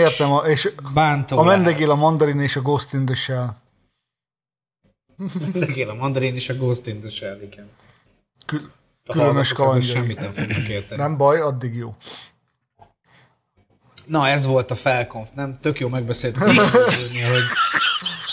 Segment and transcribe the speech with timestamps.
[0.00, 3.48] értem, a, és Bántó a Mendegél, a Mandarin és a Ghost in the Shell.
[5.40, 7.68] Mendegél a Mandarin és a Ghost in the Shell, igen.
[8.46, 8.70] Kül-
[9.10, 9.90] különös kalandjai.
[9.90, 11.00] Semmit nem fognak érteni.
[11.00, 11.94] Nem baj, addig jó.
[14.06, 15.54] Na, ez volt a felkonf, nem?
[15.54, 16.56] Tök jó megbeszéltük, hogy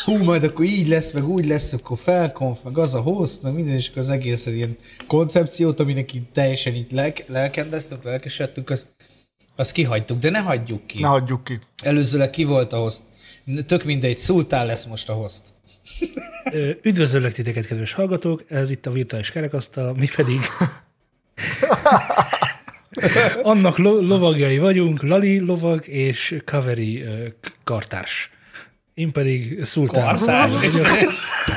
[0.06, 3.54] hú, majd akkor így lesz, meg úgy lesz, akkor felkonf, meg az a host, meg
[3.54, 4.78] minden, és akkor az egész ilyen
[5.08, 8.90] koncepciót, aminek így teljesen így lelk, lelkendeztünk, lelkesedtünk, azt,
[9.58, 11.00] azt kihagytuk, de ne hagyjuk ki.
[11.00, 11.60] Ne hagyjuk ki.
[11.84, 13.02] Előzőleg ki volt a host?
[13.66, 15.43] Tök mindegy, Szultán lesz most a host.
[16.82, 20.39] Üdvözöllek titeket, kedves hallgatók, ez itt a virtuális kerekasztal, mi pedig
[23.43, 27.04] annak lo- lovagjai vagyunk, Lali lovag és Kaveri
[27.64, 28.32] kartárs.
[28.97, 30.15] Én pedig Szultán.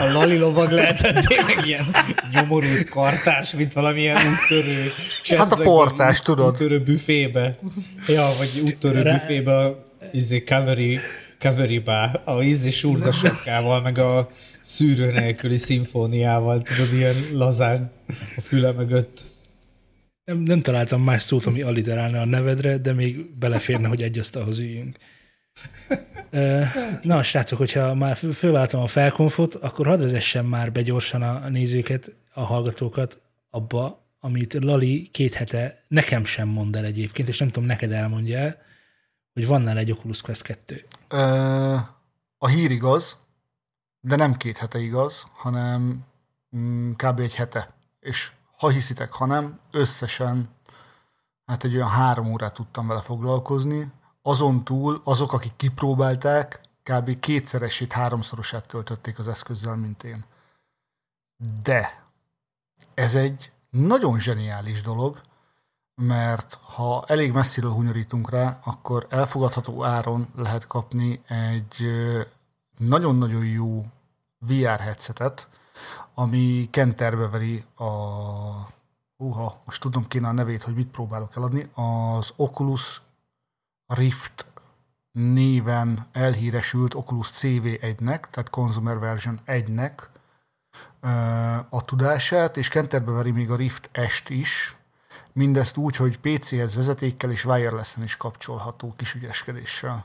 [0.00, 1.84] A Lali lovag lehetett tényleg ilyen
[2.32, 4.84] nyomorult kartás, mint valamilyen úttörő.
[5.36, 6.52] Hát a portás, út- tudod.
[6.52, 7.58] Úttörő büfébe.
[8.06, 10.98] Ja, vagy úttörő Rá- büfébe a izé Cavery,
[11.38, 14.28] Cavery-bá, a izé surdasatkával, meg a
[14.60, 17.90] szűrő nélküli szimfóniával, tudod, ilyen lazán
[18.37, 19.20] a füle mögött.
[20.24, 24.59] Nem, nem találtam más szót, ami alliterálna a nevedre, de még beleférne, hogy egy asztalhoz
[24.59, 24.96] üljünk.
[27.02, 32.14] Na, srácok, hogyha már fölváltam a felkonfot, akkor hadd vezessem már be gyorsan a nézőket,
[32.34, 37.68] a hallgatókat abba, amit Lali két hete nekem sem mond el egyébként, és nem tudom,
[37.68, 38.56] neked elmondja el,
[39.32, 40.84] hogy van nála egy Oculus Quest 2.
[41.09, 41.76] Ö,
[42.38, 43.16] A hír igaz,
[44.00, 46.04] de nem két hete igaz, hanem
[46.56, 47.20] mm, kb.
[47.20, 47.74] egy hete.
[48.00, 50.48] És ha hiszitek, ha nem, összesen
[51.46, 53.92] hát egy olyan három órát tudtam vele foglalkozni.
[54.23, 57.21] Azon túl azok, akik kipróbálták, kb.
[57.21, 60.24] kétszeresét, háromszorosát töltötték az eszközzel, mint én.
[61.62, 62.04] De
[62.95, 65.21] ez egy nagyon zseniális dolog,
[65.94, 71.84] mert ha elég messziről hunyorítunk rá, akkor elfogadható áron lehet kapni egy
[72.78, 73.87] nagyon-nagyon jó
[74.38, 75.49] VR headsetet,
[76.15, 77.88] ami kenterbe veri a
[79.17, 81.71] Uha, most tudom kéne a nevét, hogy mit próbálok eladni.
[81.75, 83.03] Az Oculus
[83.95, 84.47] Rift
[85.12, 89.93] néven elhíresült Oculus CV1-nek, tehát Consumer Version 1-nek
[91.01, 91.09] ö,
[91.71, 94.77] a tudását, és kenterbe veri még a Rift est is,
[95.33, 100.05] mindezt úgy, hogy PC-hez vezetékkel és wireless-en is kapcsolható kis ügyeskedéssel.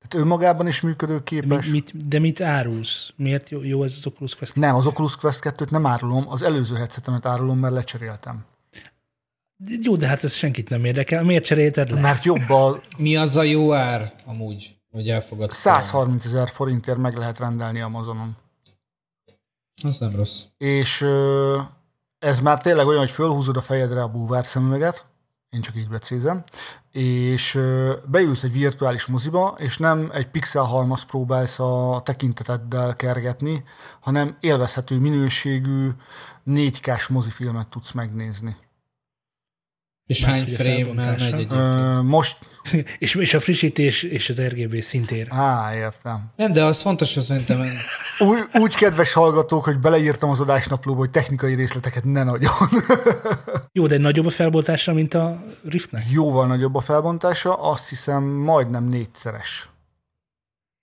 [0.00, 1.66] Tehát önmagában is működőképes.
[1.66, 3.12] Mit, mit, de mit árulsz?
[3.16, 4.54] Miért jó, jó ez az Oculus Quest?
[4.54, 8.44] Nem, az Oculus Quest 2-t nem árulom, az előző headsetemet árulom, mert lecseréltem.
[9.66, 11.22] Jó, de hát ez senkit nem érdekel.
[11.22, 12.00] Miért cserélted le?
[12.00, 15.56] Mert jobb a Mi az a jó ár amúgy, hogy elfogadsz?
[15.56, 18.36] 130 ezer forintért meg lehet rendelni Amazonon.
[19.82, 20.42] Az nem rossz.
[20.58, 21.06] És
[22.18, 25.04] ez már tényleg olyan, hogy fölhúzod a fejedre a bulvár szemüveget,
[25.50, 26.44] én csak így becézem,
[26.90, 27.58] és
[28.06, 33.64] beülsz egy virtuális moziba, és nem egy pixel halmaz próbálsz a tekinteteddel kergetni,
[34.00, 35.88] hanem élvezhető minőségű
[36.46, 38.56] 4K-s mozifilmet tudsz megnézni.
[40.10, 41.30] És hány felbontása.
[41.30, 41.52] megy egy...
[41.52, 42.36] Ö, most,
[42.98, 45.26] és, és a frissítés és az RGB szintér.
[45.30, 46.30] á, értem.
[46.36, 47.60] Nem, de az fontos, hogy szerintem
[48.18, 52.52] Úgy, úgy kedves hallgatók, hogy beleírtam az adásnaplóba, hogy technikai részleteket ne nagyon.
[53.72, 56.04] Jó, de nagyobb a felboltása, mint a Riftnek?
[56.10, 59.68] Jóval nagyobb a felbontása, azt hiszem majdnem négyszeres.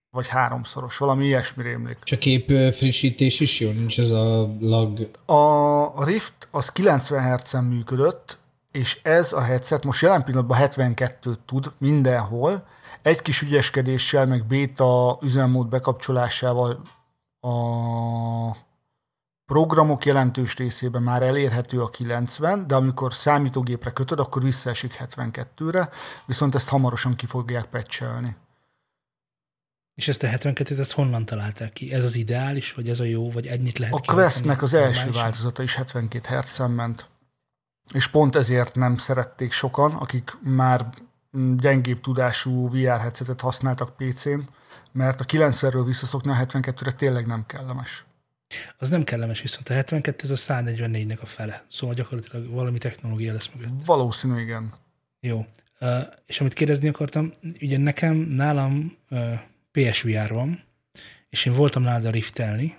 [0.09, 1.97] Vagy háromszoros, valami ilyesmi rémlik.
[2.03, 5.09] csak kép frissítés is jó, nincs ez a lag.
[5.25, 8.37] A Rift az 90 Hz-en működött,
[8.77, 12.67] és ez a headset most jelen pillanatban 72-t tud mindenhol,
[13.01, 16.81] egy kis ügyeskedéssel, meg beta üzemmód bekapcsolásával
[17.41, 17.55] a
[19.45, 25.89] programok jelentős részében már elérhető a 90, de amikor számítógépre kötöd, akkor visszaesik 72-re,
[26.25, 28.35] viszont ezt hamarosan ki fogják patchelni.
[29.95, 31.93] És ezt a 72-t ezt honnan találták ki?
[31.93, 35.63] Ez az ideális, vagy ez a jó, vagy ennyit lehet A Questnek az első változata
[35.63, 37.09] is 72 hz ment.
[37.93, 40.85] És pont ezért nem szerették sokan, akik már
[41.57, 44.39] gyengébb tudású VR headsetet használtak PC-n,
[44.91, 48.05] mert a 90-ről visszaszokni a 72-re tényleg nem kellemes.
[48.77, 51.65] Az nem kellemes, viszont a 72 ez a 144-nek a fele.
[51.69, 53.85] Szóval gyakorlatilag valami technológia lesz mögött.
[53.85, 54.73] Valószínű, igen.
[55.19, 55.45] Jó.
[55.79, 55.89] Uh,
[56.25, 59.33] és amit kérdezni akartam, ugye nekem, nálam uh,
[59.71, 60.63] PSVR van,
[61.29, 62.77] és én voltam nálad a riftelni,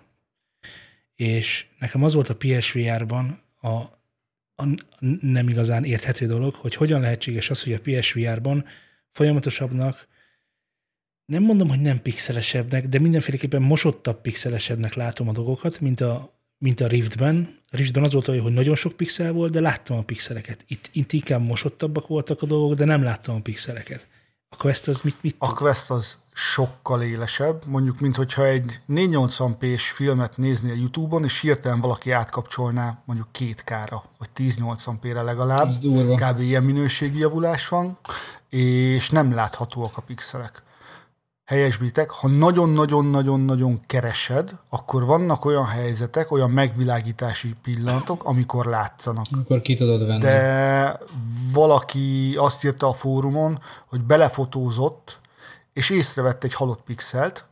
[1.14, 3.97] és nekem az volt a PSVR-ban a,
[4.62, 4.74] a
[5.20, 8.64] nem igazán érthető dolog, hogy hogyan lehetséges az, hogy a PSVR-ban
[9.12, 10.08] folyamatosabbnak,
[11.24, 16.80] nem mondom, hogy nem pixelesebbnek, de mindenféleképpen mosottabb pixelesebbnek látom a dolgokat, mint a, mint
[16.80, 17.58] a Riftben.
[17.70, 20.64] A Riftben az volt hogy nagyon sok pixel volt, de láttam a pixeleket.
[20.68, 24.06] Itt, itt inkább mosottabbak voltak a dolgok, de nem láttam a pixeleket.
[24.50, 29.90] A Quest az mit, mit A Quest az sokkal élesebb, mondjuk, mint hogyha egy 480p-s
[29.90, 35.66] filmet nézni a YouTube-on, és hirtelen valaki átkapcsolná mondjuk két kára, vagy 1080p-re legalább.
[35.66, 36.14] Az durva.
[36.14, 36.40] Kb.
[36.40, 37.98] ilyen minőségi javulás van,
[38.48, 40.62] és nem láthatóak a pixelek.
[41.48, 49.24] Helyesbítek, ha nagyon-nagyon-nagyon-nagyon keresed, akkor vannak olyan helyzetek, olyan megvilágítási pillanatok, amikor látszanak.
[49.44, 50.20] Akkor ki tudod venni.
[50.20, 50.98] De
[51.52, 55.18] valaki azt írta a fórumon, hogy belefotózott,
[55.72, 57.44] és észrevett egy halott pixelt,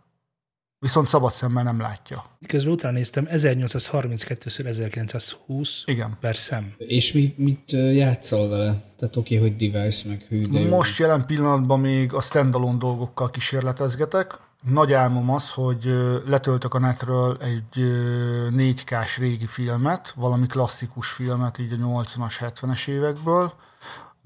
[0.78, 2.24] viszont szabad szemmel nem látja.
[2.48, 6.16] Közben utána néztem, 1832x1920 Igen.
[6.20, 6.74] per szem.
[6.76, 8.94] És mit, mit játszol vele?
[8.96, 10.68] Tehát oké, hogy device meg hű, de jó.
[10.68, 14.38] Most jelen pillanatban még a standalone dolgokkal kísérletezgetek.
[14.70, 15.92] Nagy álmom az, hogy
[16.26, 22.88] letöltök a netről egy ö, 4K-s régi filmet, valami klasszikus filmet, így a 80-as, 70-es
[22.88, 23.52] évekből,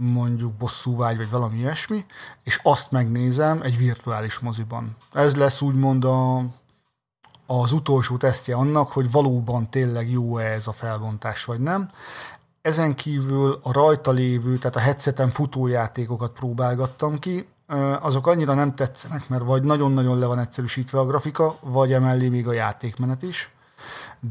[0.00, 2.05] mondjuk bosszúvágy, vagy valami ilyesmi,
[2.43, 4.97] és azt megnézem egy virtuális moziban.
[5.12, 6.44] Ez lesz úgymond a,
[7.47, 11.91] az utolsó tesztje annak, hogy valóban tényleg jó-e ez a felbontás, vagy nem.
[12.62, 17.49] Ezen kívül a rajta lévő, tehát a headseten futójátékokat próbálgattam ki,
[18.00, 22.49] azok annyira nem tetszenek, mert vagy nagyon-nagyon le van egyszerűsítve a grafika, vagy emellé még
[22.49, 23.50] a játékmenet is,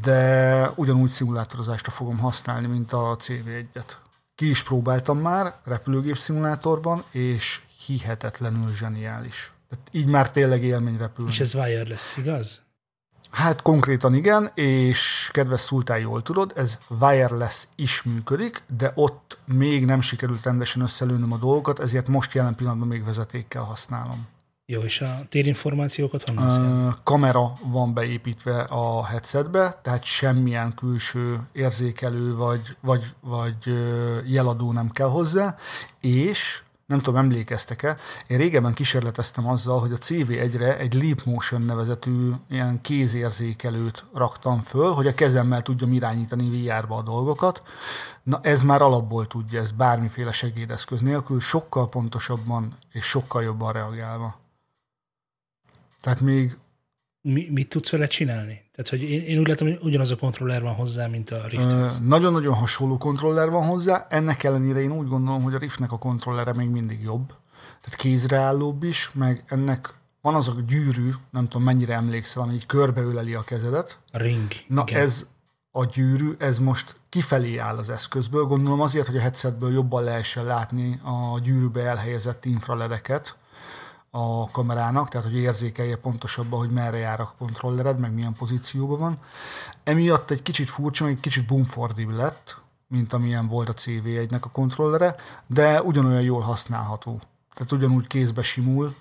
[0.02, 3.92] de ugyanúgy szimulátorozásra fogom használni, mint a CV1-et.
[4.40, 9.52] Ki is próbáltam már repülőgép szimulátorban, és hihetetlenül zseniális.
[9.68, 11.30] Tehát így már tényleg élmény repülni.
[11.30, 12.62] És ez wireless, igaz?
[13.30, 19.84] Hát konkrétan igen, és kedves Szultán, jól tudod, ez wireless is működik, de ott még
[19.84, 24.28] nem sikerült rendesen összelőnöm a dolgokat, ezért most jelen pillanatban még vezetékkel használom.
[24.72, 32.34] Jó, és a térinformációkat honnan uh, kamera van beépítve a headsetbe, tehát semmilyen külső érzékelő
[32.34, 33.56] vagy, vagy, vagy
[34.26, 35.56] jeladó nem kell hozzá,
[36.00, 37.96] és nem tudom, emlékeztek-e,
[38.26, 44.92] én régebben kísérleteztem azzal, hogy a CV1-re egy Leap Motion nevezetű ilyen kézérzékelőt raktam föl,
[44.92, 47.62] hogy a kezemmel tudjam irányítani VR-ba a dolgokat.
[48.22, 54.39] Na ez már alapból tudja, ez bármiféle segédeszköz nélkül, sokkal pontosabban és sokkal jobban reagálva.
[56.00, 56.56] Tehát még
[57.22, 58.62] Mi, mit tudsz vele csinálni?
[58.72, 61.72] Tehát, hogy én, én úgy látom, hogy ugyanaz a kontroller van hozzá, mint a Rift.
[61.72, 65.98] Ö, Nagyon-nagyon hasonló kontroller van hozzá, ennek ellenére én úgy gondolom, hogy a Riftnek a
[65.98, 67.26] kontrollere még mindig jobb.
[67.80, 72.66] Tehát kézreállóbb is, meg ennek van az a gyűrű, nem tudom mennyire emlékszel, ami így
[72.66, 73.98] körbeöleli a kezedet.
[74.12, 74.48] A ring.
[74.66, 75.00] Na igen.
[75.00, 75.26] ez
[75.70, 80.44] a gyűrű, ez most kifelé áll az eszközből, gondolom azért, hogy a headsetből jobban lehessen
[80.44, 83.36] látni a gyűrűbe elhelyezett infraledeket
[84.10, 89.18] a kamerának, tehát hogy érzékelje pontosabban, hogy merre jár a kontrollered, meg milyen pozícióban van.
[89.84, 95.14] Emiatt egy kicsit furcsa, egy kicsit bumfordibb lett, mint amilyen volt a CV1-nek a kontrollere,
[95.46, 97.20] de ugyanolyan jól használható.
[97.54, 98.94] Tehát ugyanúgy kézbe simul,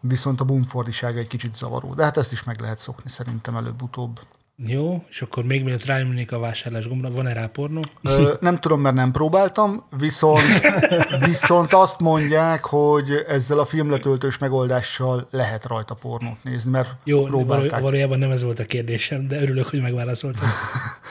[0.00, 1.94] viszont a bumfordisága egy kicsit zavaró.
[1.94, 4.20] De hát ezt is meg lehet szokni szerintem előbb-utóbb.
[4.56, 7.80] Jó, és akkor még mielőtt rájönnék a vásárlás gombra, van-e rá pornó?
[8.02, 10.42] Ö, nem tudom, mert nem próbáltam, viszont,
[11.26, 17.80] viszont azt mondják, hogy ezzel a filmletöltős megoldással lehet rajta pornót nézni, mert Jó, próbálták.
[17.80, 20.48] valójában nem ez volt a kérdésem, de örülök, hogy megválaszoltam.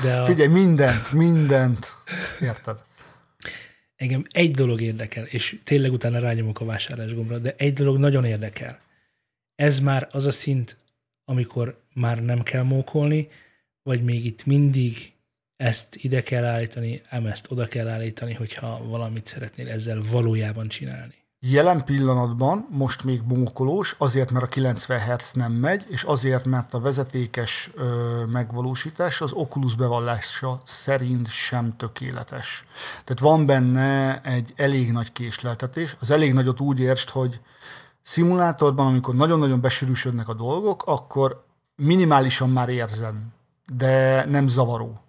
[0.04, 1.96] De a, Figyelj, mindent, mindent.
[2.42, 2.84] Érted?
[4.02, 8.26] engem egy dolog érdekel, és tényleg utána rányomok a vásárlás gombra, de egy dolog nagyon
[8.26, 8.80] érdekel.
[9.56, 10.78] Ez már az a szint,
[11.26, 13.28] amikor már nem kell mókolni,
[13.84, 15.14] vagy még itt mindig
[15.56, 21.22] ezt ide kell állítani, ám ezt oda kell állítani, hogyha valamit szeretnél ezzel valójában csinálni.
[21.44, 26.74] Jelen pillanatban most még mókolós, azért, mert a 90 Hz nem megy, és azért, mert
[26.74, 32.66] a vezetékes ö, megvalósítás az Oculus bevallása szerint sem tökéletes.
[33.04, 35.96] Tehát van benne egy elég nagy késleltetés.
[36.00, 37.40] Az elég nagyot úgy értsd, hogy
[38.02, 43.16] szimulátorban, amikor nagyon-nagyon besűrűsödnek a dolgok, akkor minimálisan már érzed,
[43.76, 45.00] de nem zavaró.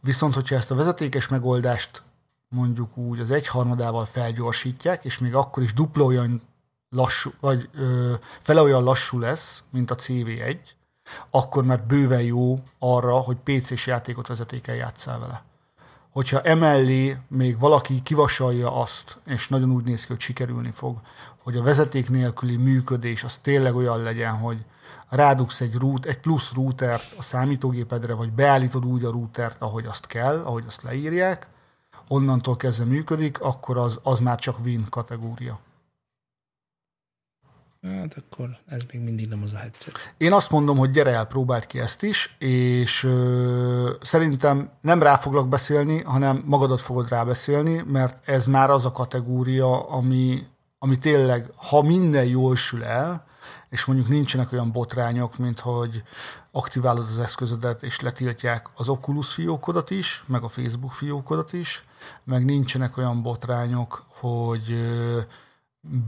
[0.00, 2.02] Viszont, hogyha ezt a vezetékes megoldást
[2.48, 6.42] mondjuk úgy az egyharmadával felgyorsítják, és még akkor is dupla olyan
[6.88, 10.58] lassú, vagy ö, fele olyan lassú lesz, mint a CV1,
[11.30, 15.42] akkor már bőven jó arra, hogy PC-s játékot vezetékel játszál vele.
[16.10, 21.00] Hogyha emellé még valaki kivasalja azt, és nagyon úgy néz ki, hogy sikerülni fog,
[21.42, 24.64] hogy a vezeték nélküli működés az tényleg olyan legyen, hogy
[25.08, 30.06] rádugsz egy, root, egy plusz routert a számítógépedre, vagy beállítod úgy a routert, ahogy azt
[30.06, 31.48] kell, ahogy azt leírják,
[32.08, 35.58] onnantól kezdve működik, akkor az, az már csak win kategória.
[37.82, 40.14] Hát akkor ez még mindig nem az a headset.
[40.16, 45.16] Én azt mondom, hogy gyere el, próbáld ki ezt is, és ö, szerintem nem rá
[45.16, 50.46] foglak beszélni, hanem magadat fogod rábeszélni, mert ez már az a kategória, ami,
[50.78, 53.24] ami tényleg, ha minden jól sül el,
[53.68, 56.02] és mondjuk nincsenek olyan botrányok, mint hogy
[56.50, 61.84] aktiválod az eszközödet, és letiltják az Oculus fiókodat is, meg a Facebook fiókodat is,
[62.24, 65.20] meg nincsenek olyan botrányok, hogy ö,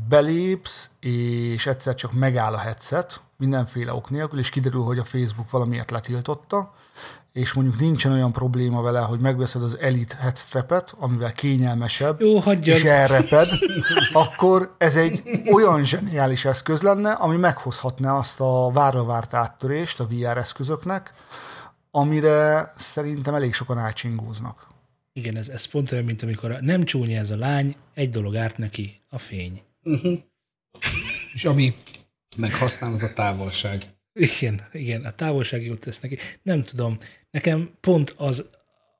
[0.08, 5.50] belépsz, és egyszer csak megáll a headset, mindenféle ok nélkül, és kiderül, hogy a Facebook
[5.50, 6.72] valamiért letiltotta,
[7.32, 12.76] és mondjuk nincsen olyan probléma vele, hogy megveszed az Elite headstrapet, amivel kényelmesebb, Jó, hagyjad.
[12.76, 13.48] és elreped,
[14.12, 20.06] akkor ez egy olyan zseniális eszköz lenne, ami meghozhatná azt a várra várt áttörést a
[20.06, 21.12] VR eszközöknek,
[21.90, 24.66] amire szerintem elég sokan átsingóznak.
[25.12, 28.36] Igen, ez, ez pont olyan, mint amikor a, nem csúnya ez a lány, egy dolog
[28.36, 29.62] árt neki, a fény.
[31.34, 31.74] És ami
[32.36, 33.84] meg használ, az a távolság.
[34.12, 36.18] Igen, igen, a távolság jót tesz neki.
[36.42, 36.98] Nem tudom,
[37.30, 38.50] nekem pont az,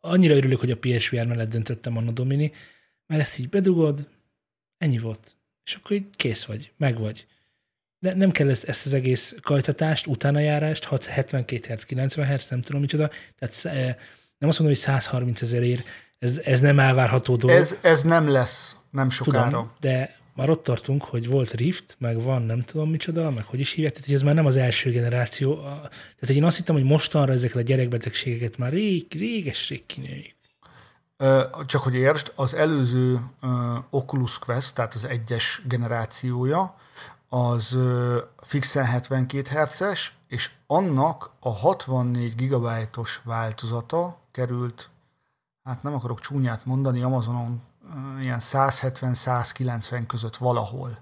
[0.01, 2.53] annyira örülök, hogy a PSVR mellett döntöttem Anno Domini,
[3.07, 4.09] mert ezt így bedugod,
[4.79, 5.37] ennyi volt.
[5.65, 7.27] És akkor így kész vagy, meg vagy.
[7.99, 12.61] De nem kell ezt, ezt az egész kajtatást, utánajárást, 6, 72 Hz, 90 Hz, nem
[12.61, 13.11] tudom micsoda.
[13.39, 13.97] Tehát eh,
[14.43, 15.87] nem azt mondom, hogy 130 ezerért,
[16.19, 17.57] ez, ez nem elvárható dolog.
[17.57, 19.45] Ez, ez nem lesz nem sokára.
[19.45, 23.61] Tudom, de már ott tartunk, hogy volt Rift, meg van nem tudom micsoda, meg hogy
[23.61, 25.55] is hívják, tehát hogy ez már nem az első generáció.
[25.55, 30.37] Tehát én azt hittem, hogy mostanra ezeket a gyerekbetegségeket már rég, réges-rég kinőjük.
[31.17, 33.19] Ö, Csak hogy értsd, az előző
[33.91, 36.77] Oculus Quest, tehát az egyes generációja,
[37.29, 37.79] az
[38.37, 44.91] fixen 72 Hz-es, és annak a 64 gigabájtos változata került,
[45.63, 47.63] hát nem akarok csúnyát mondani, Amazonon
[48.21, 50.99] ilyen 170-190 között valahol.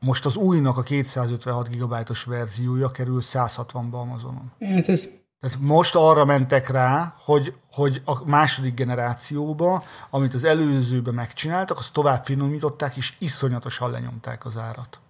[0.00, 4.52] Most az újnak a 256 gigabájtos verziója kerül 160-ba Amazonon.
[4.60, 5.08] Hát ez
[5.40, 11.92] Tehát most arra mentek rá, hogy, hogy a második generációba, amit az előzőben megcsináltak, azt
[11.92, 15.00] tovább finomították, és iszonyatosan lenyomták az árat.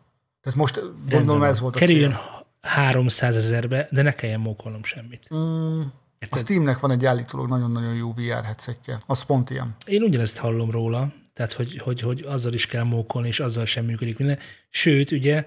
[0.41, 2.47] Tehát most gondolom ez volt a Kerüljön cél.
[2.61, 5.35] 300 ezerbe, de ne kelljen mókolnom semmit.
[5.35, 5.83] Mm,
[6.31, 9.01] a Steamnek van egy állítólag nagyon-nagyon jó VR headsetje.
[9.07, 9.77] Az pont ilyen.
[9.87, 13.85] Én ugyanezt hallom róla, tehát hogy, hogy, hogy azzal is kell mókolni, és azzal sem
[13.85, 14.39] működik minden.
[14.71, 15.47] Sőt, ugye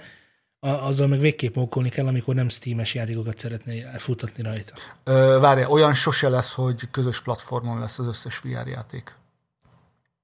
[0.60, 4.74] a, azzal meg végképp mókolni kell, amikor nem Steam-es játékokat szeretné futatni rajta.
[5.04, 9.14] Ö, várja, olyan sose lesz, hogy közös platformon lesz az összes VR játék.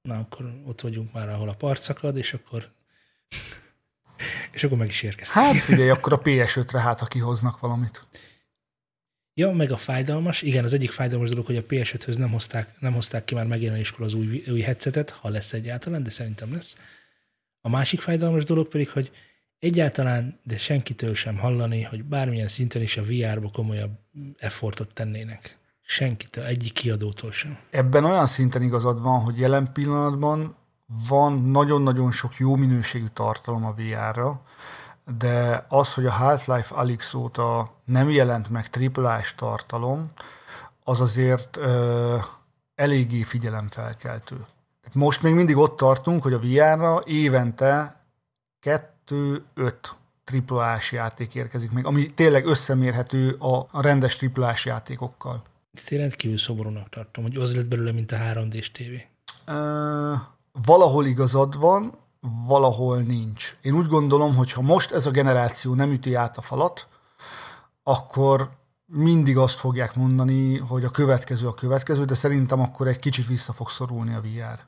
[0.02, 2.72] Na, akkor ott vagyunk már, ahol a part szakad, és akkor
[4.52, 5.46] és akkor meg is érkeztünk.
[5.46, 8.06] Hát figyelj, akkor a PS5-re hát, ha kihoznak valamit.
[9.38, 10.42] Ja, meg a fájdalmas.
[10.42, 14.06] Igen, az egyik fájdalmas dolog, hogy a PS5-höz nem hozták, nem hozták ki már megjelenéskor
[14.06, 16.78] az új, új headsetet, ha lesz egyáltalán, de szerintem lesz.
[17.62, 19.12] A másik fájdalmas dolog pedig, hogy
[19.60, 23.92] egyáltalán, de senkitől sem hallani, hogy bármilyen szinten is a VR-ba komolyabb
[24.38, 25.58] effortot tennének.
[25.82, 27.58] Senkitől, egyik kiadótól sem.
[27.70, 30.56] Ebben olyan szinten igazad van, hogy jelen pillanatban
[31.08, 34.44] van nagyon-nagyon sok jó minőségű tartalom a VR-ra,
[35.18, 40.12] de az, hogy a Half-Life Alyx óta nem jelent meg AAA-s tartalom,
[40.84, 42.18] az azért ö,
[42.76, 44.36] eléggé figyelemfelkeltő.
[44.94, 48.02] Most még mindig ott tartunk, hogy a VR-ra évente
[48.62, 49.74] 2-5
[50.48, 55.44] AAA-s játék érkezik meg, ami tényleg összemérhető a, rendes AAA-s játékokkal.
[55.74, 59.08] Ezt én rendkívül szomorúnak tartom, hogy az lett belőle, mint a 3D-s tévé.
[59.46, 60.14] Ö,
[60.66, 61.94] valahol igazad van,
[62.48, 63.56] valahol nincs.
[63.62, 66.88] Én úgy gondolom, hogy ha most ez a generáció nem üti át a falat,
[67.84, 68.50] akkor
[68.86, 73.54] mindig azt fogják mondani, hogy a következő a következő, de szerintem akkor egy kicsit vissza
[73.54, 74.60] fog szorulni a VR.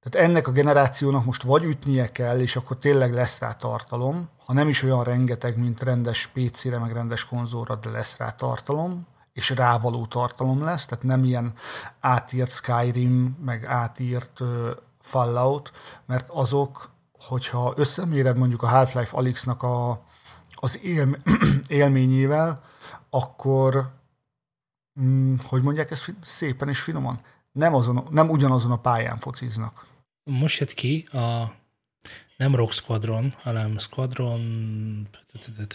[0.00, 4.52] Tehát ennek a generációnak most vagy ütnie kell, és akkor tényleg lesz rá tartalom, ha
[4.52, 9.50] nem is olyan rengeteg, mint rendes PC-re, meg rendes konzolra, de lesz rá tartalom, és
[9.50, 11.52] rávaló tartalom lesz, tehát nem ilyen
[12.00, 14.40] átírt Skyrim, meg átírt
[15.04, 15.72] Fallout,
[16.06, 20.02] mert azok, hogyha összeméred mondjuk a Half-Life Alyx-nak a,
[20.54, 21.16] az él,
[21.68, 22.62] élményével,
[23.10, 23.90] akkor,
[25.00, 27.20] mm, hogy mondják ezt szépen és finoman,
[27.52, 29.86] nem, azon, nem ugyanazon a pályán fociznak.
[30.24, 31.52] Most jött ki a
[32.36, 35.08] nem Rock Squadron, hanem Squadron,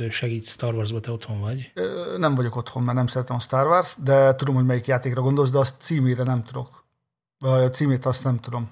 [0.10, 1.72] segít Star Wars-ba, te otthon vagy.
[2.18, 5.50] Nem vagyok otthon, mert nem szeretem a Star Wars, de tudom, hogy melyik játékra gondolsz,
[5.50, 6.86] de azt címére nem tudok.
[7.40, 8.70] A címét azt nem tudom.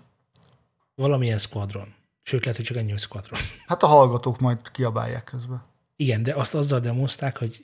[0.98, 1.94] Valamilyen Squadron.
[2.24, 3.40] Sőt, lehet, hogy csak ennyi, hogy Squadron.
[3.66, 5.64] Hát a hallgatók majd kiabálják közben.
[5.96, 7.56] Igen, de azt azzal demozták, hogy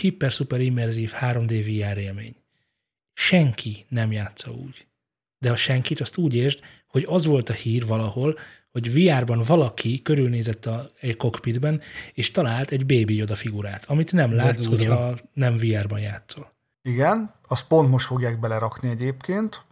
[0.00, 2.34] hiper-szuper immerzív 3D VR élmény.
[3.12, 4.86] Senki nem játsza úgy.
[5.38, 8.38] De a senkit azt úgy értsd, hogy az volt a hír valahol,
[8.70, 11.80] hogy VR-ban valaki körülnézett a, egy cockpitben,
[12.12, 16.52] és talált egy Baby Yoda figurát, amit nem látsz, hogyha nem VR-ban játszol.
[16.82, 19.62] Igen, azt pont most fogják belerakni egyébként,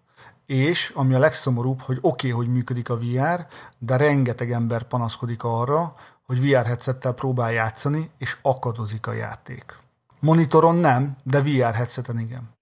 [0.50, 3.47] és ami a legszomorúbb, hogy oké, okay, hogy működik a VR,
[3.78, 9.76] de rengeteg ember panaszkodik arra, hogy VR headsettel próbál játszani, és akadozik a játék.
[10.21, 12.57] Monitoron nem, de VR headseten igen.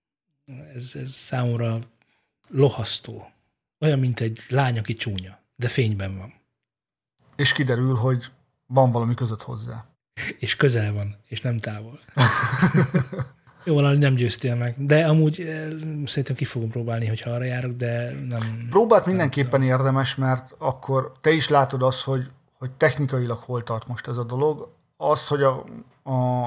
[0.74, 1.78] Ez, ez számomra
[2.48, 3.30] lohasztó.
[3.78, 6.34] Olyan, mint egy lány, aki csúnya, de fényben van.
[7.36, 8.24] És kiderül, hogy
[8.66, 9.84] van valami között hozzá.
[10.38, 12.00] És közel van, és nem távol.
[13.68, 14.74] Jó, valami nem győztél meg.
[14.86, 15.68] De amúgy eh,
[16.06, 18.66] szerintem ki fogom próbálni, hogyha arra járok, de nem...
[18.70, 24.08] Próbált mindenképpen érdemes, mert akkor te is látod azt, hogy, hogy technikailag hol tart most
[24.08, 24.68] ez a dolog.
[24.96, 25.64] Azt, hogy a,
[26.02, 26.44] a,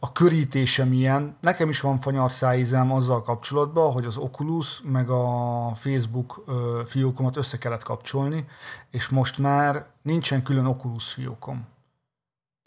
[0.00, 1.36] a körítése milyen.
[1.40, 6.44] Nekem is van fanyar szájízem azzal kapcsolatban, hogy az Oculus meg a Facebook
[6.86, 8.46] fiókomat össze kellett kapcsolni,
[8.90, 11.66] és most már nincsen külön Oculus fiókom.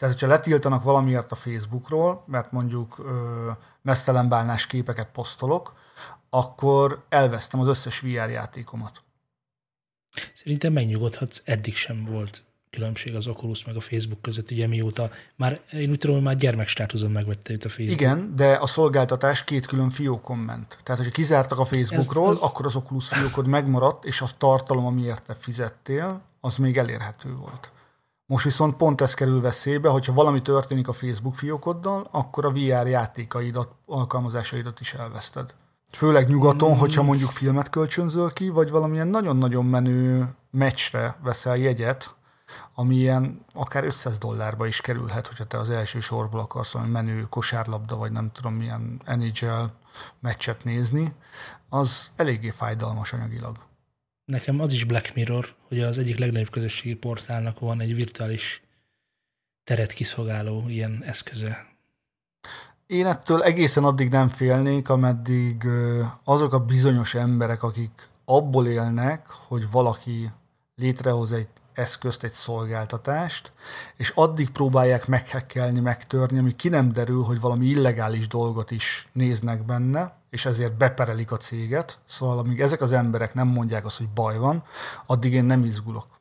[0.00, 3.50] Tehát, hogyha letiltanak valamiért a Facebookról, mert mondjuk ö,
[3.82, 5.74] mesztelenbálnás képeket posztolok,
[6.30, 9.02] akkor elvesztem az összes VR játékomat.
[10.34, 15.60] Szerintem megnyugodhatsz, eddig sem volt különbség az Oculus meg a Facebook között, ugye mióta már,
[15.72, 18.00] én úgy tudom, hogy már gyermekstátuszon megvette őt a Facebook.
[18.00, 20.78] Igen, de a szolgáltatás két külön fiókon ment.
[20.82, 24.86] Tehát, hogyha kizártak a Facebookról, Ez- ez- akkor az Oculus fiókod megmaradt, és a tartalom,
[24.86, 27.72] amiért te fizettél, az még elérhető volt.
[28.30, 32.86] Most viszont pont ez kerül veszélybe, hogyha valami történik a Facebook fiókoddal, akkor a VR
[32.86, 35.54] játékaidat, alkalmazásaidat is elveszted.
[35.92, 42.14] Főleg nyugaton, hogyha mondjuk filmet kölcsönzöl ki, vagy valamilyen nagyon-nagyon menő meccsre veszel jegyet,
[42.74, 47.22] ami ilyen akár 500 dollárba is kerülhet, hogyha te az első sorból akarsz valami menő
[47.22, 49.64] kosárlabda, vagy nem tudom milyen NHL
[50.20, 51.14] meccset nézni,
[51.68, 53.56] az eléggé fájdalmas anyagilag.
[54.30, 58.62] Nekem az is Black Mirror, hogy az egyik legnagyobb közösségi portálnak van egy virtuális
[59.64, 61.66] teret kiszolgáló ilyen eszköze.
[62.86, 65.62] Én ettől egészen addig nem félnék, ameddig
[66.24, 70.30] azok a bizonyos emberek, akik abból élnek, hogy valaki
[70.74, 73.52] létrehoz egy eszközt, egy szolgáltatást,
[73.96, 79.64] és addig próbálják meghekkelni, megtörni, ami ki nem derül, hogy valami illegális dolgot is néznek
[79.64, 81.98] benne, és ezért beperelik a céget.
[82.06, 84.64] Szóval amíg ezek az emberek nem mondják azt, hogy baj van,
[85.06, 86.20] addig én nem izgulok.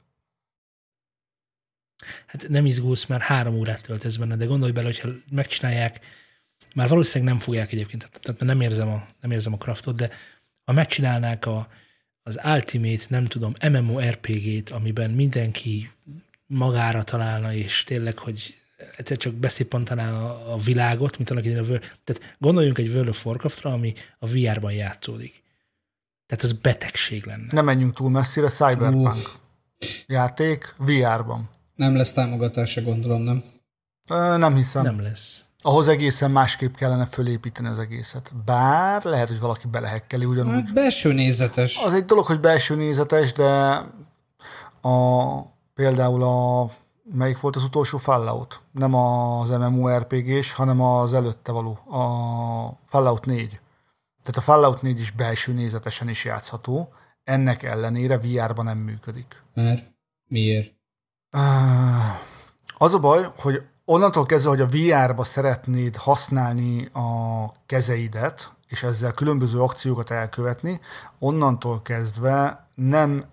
[2.25, 5.99] Hát nem izgulsz, mert három órát töltesz benne, de gondolj bele, hogyha megcsinálják,
[6.75, 10.11] már valószínűleg nem fogják egyébként, tehát nem érzem a, nem érzem a craftot, de
[10.65, 11.67] ha megcsinálnák a,
[12.23, 15.91] az Ultimate, nem tudom, MMORPG-t, amiben mindenki
[16.45, 18.58] magára találna, és tényleg, hogy
[18.97, 21.91] egyszer csak beszippantaná a, a világot, mint annak idején a World.
[22.03, 25.43] Tehát gondoljunk egy World of Warcraftra, ami a VR-ban játszódik.
[26.27, 27.47] Tehát az betegség lenne.
[27.51, 29.35] Nem menjünk túl messzire, Cyberpunk Uff.
[30.07, 31.49] játék VR-ban.
[31.75, 33.43] Nem lesz támogatása, gondolom, nem?
[34.09, 34.83] Ö, Nem hiszem.
[34.83, 35.43] Nem lesz.
[35.61, 38.31] ahhoz egészen másképp kellene fölépíteni az egészet.
[38.45, 40.53] Bár lehet, hogy valaki belehekkeli ugyanúgy.
[40.53, 41.77] Hát belső nézetes.
[41.85, 43.81] Az egy dolog, hogy belső nézetes, de
[44.81, 45.41] a,
[45.73, 46.71] például a
[47.13, 48.61] melyik volt az utolsó Fallout?
[48.71, 53.59] Nem az MMORPG-s, hanem az előtte való, a Fallout 4.
[54.21, 56.93] Tehát a Fallout 4 is belső nézetesen is játszható,
[57.23, 59.43] ennek ellenére VR-ban nem működik.
[59.53, 59.91] Mert
[60.27, 60.73] miért?
[62.77, 69.11] Az a baj, hogy onnantól kezdve, hogy a VR-ba szeretnéd használni a kezeidet, és ezzel
[69.11, 70.79] különböző akciókat elkövetni,
[71.19, 73.25] onnantól kezdve nem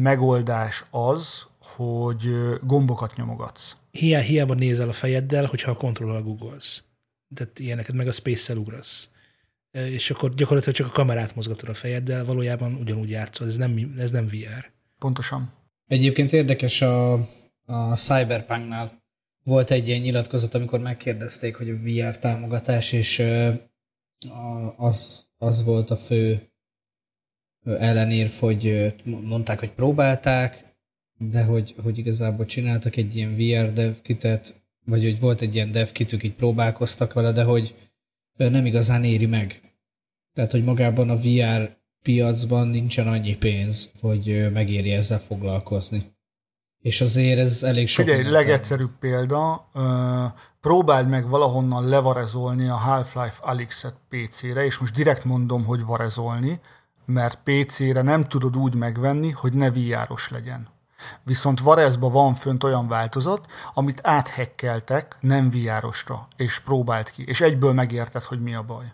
[0.00, 1.46] megoldás az,
[1.76, 2.28] hogy
[2.62, 3.76] gombokat nyomogatsz.
[3.90, 6.82] Hiá, hiába nézel a fejeddel, hogyha a kontrollal googolsz.
[7.34, 9.10] Tehát ilyeneket meg a space-szel ugrasz.
[9.70, 13.46] És akkor gyakorlatilag csak a kamerát mozgatod a fejeddel, valójában ugyanúgy játszol.
[13.46, 14.70] Ez nem, ez nem VR.
[14.98, 15.52] Pontosan.
[15.86, 17.12] Egyébként érdekes a,
[17.64, 19.02] a Cyberpunknál
[19.44, 23.22] volt egy ilyen nyilatkozat, amikor megkérdezték, hogy a VR támogatás, és
[24.76, 26.50] az, az volt a fő
[27.64, 30.67] ellenérv, hogy mondták, hogy próbálták,
[31.18, 35.70] de hogy, hogy igazából csináltak egy ilyen VR dev kitet, vagy hogy volt egy ilyen
[35.70, 37.74] dev kitük, így próbálkoztak vele, de hogy
[38.36, 39.62] nem igazán éri meg.
[40.34, 46.16] Tehát, hogy magában a VR piacban nincsen annyi pénz, hogy megéri ezzel foglalkozni.
[46.82, 48.04] És azért ez elég sok.
[48.04, 49.68] Figyelj, legegyszerűbb példa,
[50.60, 56.60] próbáld meg valahonnan levarezolni a Half-Life Alyx-et PC-re, és most direkt mondom, hogy varezolni,
[57.04, 60.68] mert PC-re nem tudod úgy megvenni, hogy ne VR-os legyen.
[61.22, 67.72] Viszont Varezba van fönt olyan változat, amit áthekkeltek nem VR-osra, és próbáld ki, és egyből
[67.72, 68.92] megérted, hogy mi a baj.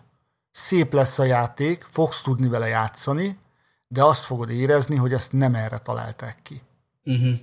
[0.51, 3.39] Szép lesz a játék, fogsz tudni vele játszani,
[3.87, 6.61] de azt fogod érezni, hogy ezt nem erre találták ki.
[7.03, 7.39] Uh-huh.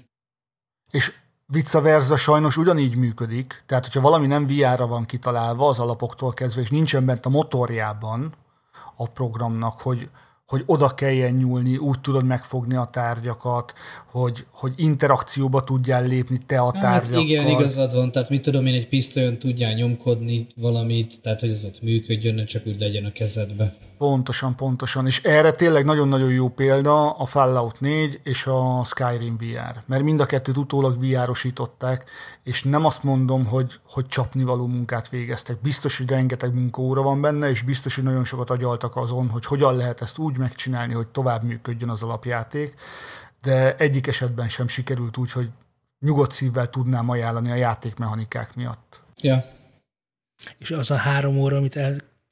[0.91, 1.13] És
[1.47, 6.63] vice versa sajnos ugyanígy működik, tehát hogyha valami nem VR-ra van kitalálva az alapoktól kezdve,
[6.63, 8.35] és nincsen bent a motorjában
[8.97, 10.11] a programnak, hogy,
[10.47, 13.73] hogy oda kelljen nyúlni, úgy tudod megfogni a tárgyakat,
[14.07, 17.21] hogy, hogy interakcióba tudjál lépni te a tárgyakkal.
[17.21, 21.51] Hát igen, igazad van, tehát mit tudom én, egy pisztolyon tudjál nyomkodni valamit, tehát hogy
[21.51, 23.75] az ott működjön, ne csak úgy legyen a kezedbe.
[24.03, 25.07] Pontosan, pontosan.
[25.07, 29.83] És erre tényleg nagyon-nagyon jó példa a Fallout 4 és a Skyrim VR.
[29.87, 32.11] Mert mind a kettőt utólag VR-osították,
[32.43, 35.61] és nem azt mondom, hogy, hogy csapnivaló munkát végeztek.
[35.61, 39.77] Biztos, hogy rengeteg munkaóra van benne, és biztos, hogy nagyon sokat agyaltak azon, hogy hogyan
[39.77, 42.75] lehet ezt úgy megcsinálni, hogy tovább működjön az alapjáték.
[43.43, 45.49] De egyik esetben sem sikerült úgy, hogy
[46.01, 49.01] nyugodt szívvel tudnám ajánlani a játékmechanikák miatt.
[49.21, 49.45] Ja.
[50.59, 51.77] És az a három óra, amit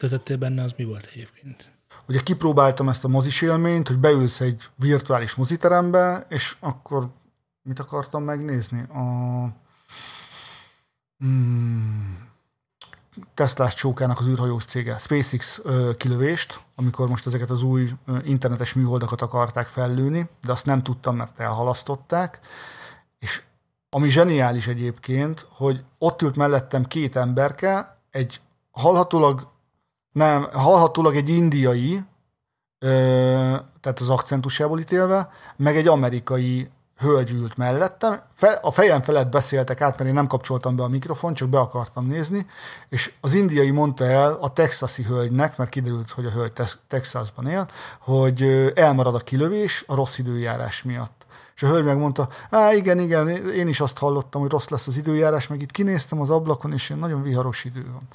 [0.02, 1.70] eltöltöttél benne, az mi volt egyébként?
[2.08, 7.08] Ugye kipróbáltam ezt a mozis élményt, hogy beülsz egy virtuális moziterembe, és akkor
[7.62, 8.80] mit akartam megnézni?
[8.80, 9.46] A
[11.18, 12.28] hmm,
[13.34, 18.74] Teslás csókának az űrhajós cége, SpaceX ö, kilövést, amikor most ezeket az új ö, internetes
[18.74, 22.40] műholdakat akarták fellőni, de azt nem tudtam, mert elhalasztották,
[23.18, 23.42] és
[23.90, 29.50] ami zseniális egyébként, hogy ott ült mellettem két emberke, egy hallhatólag,
[30.12, 32.00] nem, hallhatólag egy indiai,
[32.78, 32.88] ö,
[33.80, 36.70] tehát az akcentusából ítélve, meg egy amerikai
[37.00, 40.88] hölgy ült mellettem, fe, a fejem felett beszéltek át, mert én nem kapcsoltam be a
[40.88, 42.46] mikrofon, csak be akartam nézni,
[42.88, 46.52] és az indiai mondta el a texasi hölgynek, mert kiderült, hogy a hölgy
[46.88, 47.68] Texasban él,
[48.00, 51.26] hogy elmarad a kilövés a rossz időjárás miatt.
[51.54, 54.96] És a hölgy megmondta, á, igen, igen, én is azt hallottam, hogy rossz lesz az
[54.96, 58.08] időjárás, meg itt kinéztem az ablakon, és nagyon viharos idő van.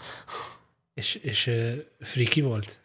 [0.95, 2.79] És, és uh, friki volt?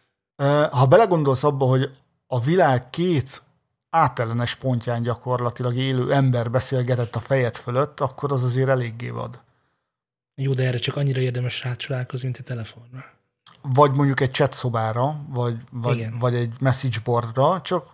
[0.71, 1.89] Ha belegondolsz abba, hogy
[2.27, 3.41] a világ két
[3.89, 9.41] átellenes pontján gyakorlatilag élő ember beszélgetett a fejed fölött, akkor az azért eléggé vad.
[10.35, 13.05] Jó, de erre csak annyira érdemes rácsolálkozni, mint a telefonra.
[13.61, 17.85] Vagy mondjuk egy chat szobára, vagy, vagy, vagy egy message boardra, csak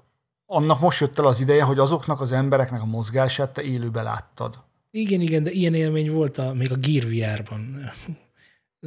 [0.46, 4.64] annak most jött el az ideje, hogy azoknak az embereknek a mozgását te élőbe láttad.
[4.92, 7.92] Igen, igen, de ilyen élmény volt a, még a Gear VR-ban.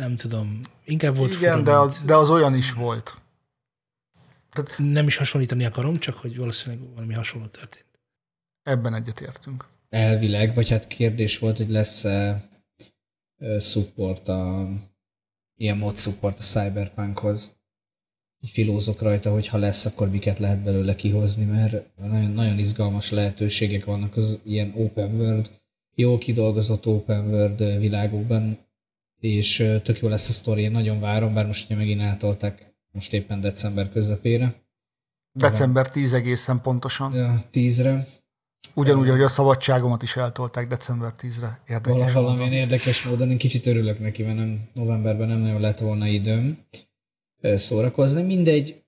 [0.01, 3.21] Nem tudom, inkább volt Igen, fura, de az, de az olyan is volt.
[4.51, 7.87] Tehát nem is hasonlítani akarom, csak hogy valószínűleg valami hasonló történt.
[8.63, 9.69] Ebben egyetértünk.
[9.89, 12.49] Elvileg, vagy hát kérdés volt, hogy lesz-e
[13.61, 14.69] support a
[15.57, 17.51] ilyen mod support a Cyberpunkhoz.
[18.41, 23.11] Így filózok rajta, hogy ha lesz, akkor miket lehet belőle kihozni, mert nagyon, nagyon izgalmas
[23.11, 25.51] lehetőségek vannak az ilyen open world,
[25.95, 28.69] jól kidolgozott open world világokban,
[29.21, 33.13] és tök jó lesz a sztori, én nagyon várom, bár most ugye megint átolták most
[33.13, 34.63] éppen december közepére.
[35.33, 37.15] December 10 egészen pontosan.
[37.15, 38.07] Ja, 10-re.
[38.75, 41.59] Ugyanúgy, hogy a szabadságomat is eltolták december 10-re.
[41.69, 45.79] Érdekes Val- valamilyen érdekes módon, én kicsit örülök neki, mert nem, novemberben nem nagyon lett
[45.79, 46.59] volna időm
[47.43, 48.23] szórakozni.
[48.23, 48.83] Mindegy,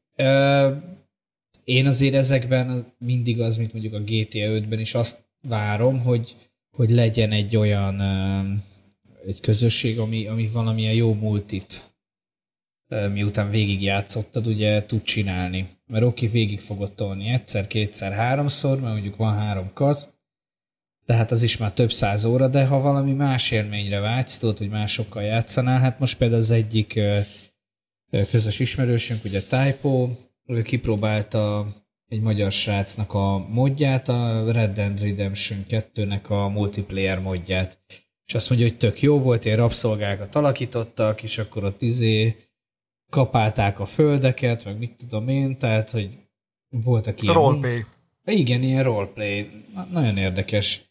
[1.64, 6.36] én azért ezekben mindig az, mint mondjuk a GTA 5-ben is azt várom, hogy,
[6.70, 8.00] hogy legyen egy olyan
[9.26, 11.90] egy közösség, ami, ami valamilyen jó multit
[13.12, 15.68] miután végigjátszottad, ugye tud csinálni.
[15.86, 20.20] Mert oké, végig fogod tolni egyszer, kétszer, háromszor, mert mondjuk van három kaszt,
[21.06, 24.68] tehát az is már több száz óra, de ha valami más élményre vágysz, tudod, hogy
[24.68, 27.00] másokkal játszanál, hát most például az egyik
[28.30, 30.08] közös ismerősünk, ugye Typo,
[30.46, 31.74] ő kipróbálta
[32.08, 37.78] egy magyar srácnak a modját, a Red Dead Redemption 2-nek a multiplayer modját.
[38.26, 42.36] És azt mondja, hogy tök jó volt, ilyen rabszolgákat alakítottak, és akkor ott izé
[43.10, 46.18] kapálták a földeket, meg mit tudom én, tehát, hogy
[46.68, 47.34] voltak ilyen...
[47.34, 47.84] Roleplay.
[48.24, 49.50] Igen, ilyen roleplay.
[49.74, 50.90] Na, nagyon érdekes.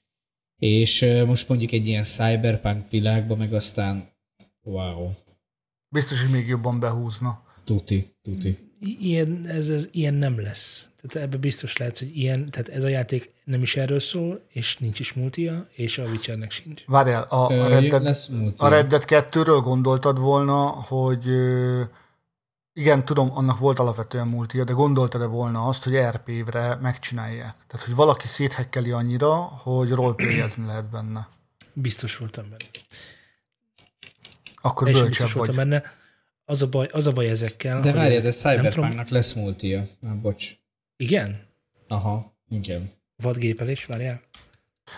[0.58, 4.12] És most mondjuk egy ilyen cyberpunk világban, meg aztán
[4.62, 5.10] wow.
[5.90, 7.44] Biztos, hogy még jobban behúzna.
[7.64, 8.71] Tuti, tuti.
[8.84, 10.90] Ilyen, ez, ez ilyen nem lesz.
[11.02, 14.78] Tehát ebbe biztos lehet, hogy ilyen, tehát ez a játék nem is erről szól, és
[14.78, 16.84] nincs is multia, és a Witchernek sincs.
[16.86, 18.18] Várjál, a, a, Red Dead,
[18.58, 21.26] a Red Dead 2-ről gondoltad volna, hogy
[22.74, 27.56] igen, tudom, annak volt alapvetően multia, de gondoltad-e volna azt, hogy RP-re megcsinálják?
[27.68, 31.28] Tehát, hogy valaki széthekkeli annyira, hogy roleplayezni lehet benne.
[31.74, 32.70] Biztos voltam benne.
[34.62, 35.38] Akkor bölcsebb biztos vagy.
[35.38, 36.00] voltam benne.
[36.52, 37.82] Az a baj, az a baj ezekkel.
[37.82, 39.88] De várj, de Cyberpunknak lesz multia.
[40.00, 40.52] Már bocs.
[40.98, 41.48] Igen?
[41.88, 42.92] Aha, igen.
[43.16, 44.22] Vadgépelés, várjál?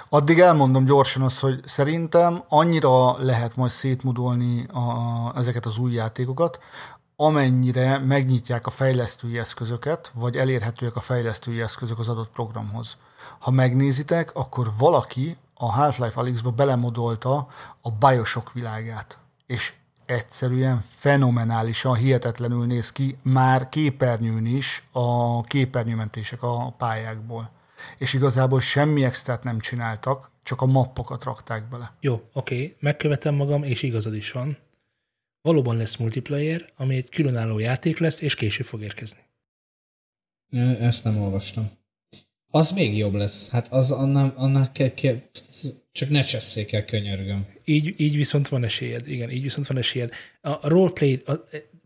[0.09, 6.59] Addig elmondom gyorsan azt, hogy szerintem annyira lehet majd szétmudolni a, ezeket az új játékokat,
[7.15, 12.97] amennyire megnyitják a fejlesztői eszközöket, vagy elérhetőek a fejlesztői eszközök az adott programhoz.
[13.39, 17.47] Ha megnézitek, akkor valaki a Half-Life Alyx-ba belemodolta
[17.81, 19.17] a Bioshock világát.
[19.45, 19.73] És
[20.05, 27.51] egyszerűen fenomenálisan, hihetetlenül néz ki, már képernyőn is a képernyőmentések a pályákból.
[27.97, 31.93] És igazából semmi extrát nem csináltak, csak a mappokat rakták bele.
[31.99, 34.57] Jó, oké, megkövetem magam, és igazad is van.
[35.41, 39.19] Valóban lesz multiplayer, ami egy különálló játék lesz, és később fog érkezni.
[40.79, 41.71] Ezt nem olvastam.
[42.55, 43.49] Az még jobb lesz.
[43.49, 45.21] Hát az annak, annak kell, kell,
[45.91, 47.45] csak ne csesszék el, könyörgöm.
[47.65, 50.11] Így, így viszont van esélyed, igen, így viszont van esélyed.
[50.41, 51.31] A roleplay, a,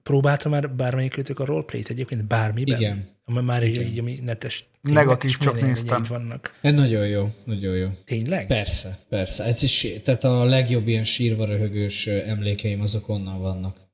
[0.04, 2.78] próbálta már bármelyikőtök a roleplayt egyébként bármiben?
[2.78, 3.10] Igen.
[3.26, 4.66] Ami már így, így, ami netes.
[4.82, 6.06] Negatív, csak néztem.
[6.08, 6.58] Vannak.
[6.62, 7.90] Ez nagyon jó, nagyon jó.
[8.06, 8.48] Tényleg?
[8.48, 9.44] Persze, persze.
[9.44, 13.88] Ez is, tehát a legjobb ilyen sírva röhögős emlékeim azok onnan vannak.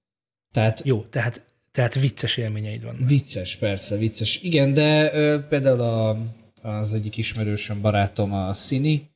[0.52, 3.08] Tehát Jó, tehát, tehát vicces élményeid vannak.
[3.08, 4.40] Vicces, persze, vicces.
[4.42, 6.18] Igen, de ö, például a,
[6.64, 9.10] az egyik ismerősöm, barátom, a Szini,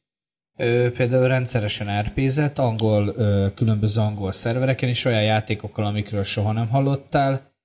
[0.57, 3.13] ö, például rendszeresen RP-zett, angol,
[3.53, 7.55] különböző angol szervereken is olyan játékokkal, amikről soha nem hallottál.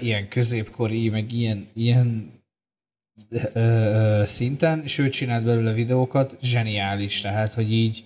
[0.00, 2.38] Ilyen középkori, meg ilyen, ilyen
[4.22, 8.04] szinten, és ő csinált belőle videókat, zseniális, tehát, hogy így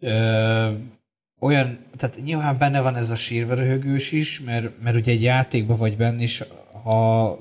[0.00, 0.72] ö,
[1.40, 5.96] olyan, tehát nyilván benne van ez a sírverőhögős is, mert, mert ugye egy játékban vagy
[5.96, 6.42] benne is,
[6.82, 7.38] ha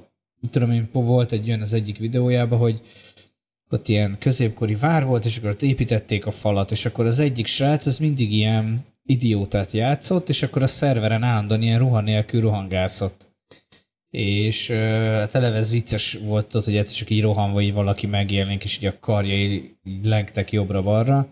[0.49, 2.81] tudom én, volt egy olyan az egyik videójában, hogy
[3.69, 7.45] ott ilyen középkori vár volt, és akkor ott építették a falat, és akkor az egyik
[7.45, 13.31] srác az mindig ilyen idiótát játszott, és akkor a szerveren állandóan ilyen ruha nélkül rohangászott.
[14.09, 18.63] És hát eleve ez vicces volt ott, hogy egyszer csak így rohanva így valaki megjelenik,
[18.63, 21.27] és így a karjai így lengtek jobbra-balra.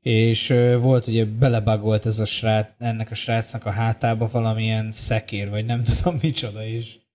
[0.00, 0.48] És
[0.80, 5.82] volt ugye belebagolt ez a srác, ennek a srácnak a hátába valamilyen szekér, vagy nem
[6.02, 7.05] tudom micsoda is.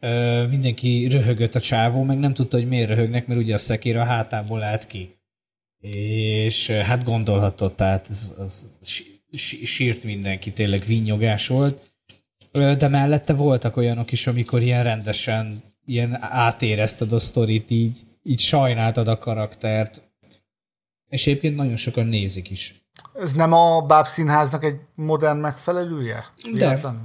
[0.00, 3.96] Ö, mindenki röhögött a csávó, meg nem tudta, hogy miért röhögnek, mert ugye a szekér
[3.96, 5.18] a hátából állt ki.
[5.80, 11.94] És hát gondolhatott, tehát az, az sí- sí- sírt mindenki, tényleg vinnyogás volt.
[12.52, 19.08] De mellette voltak olyanok is, amikor ilyen rendesen ilyen átérezted a sztorit, így, így sajnáltad
[19.08, 20.02] a karaktert.
[21.08, 22.74] És egyébként nagyon sokan nézik is.
[23.14, 26.24] Ez nem a Báb Színháznak egy modern megfelelője?
[26.52, 27.02] Véletlenül?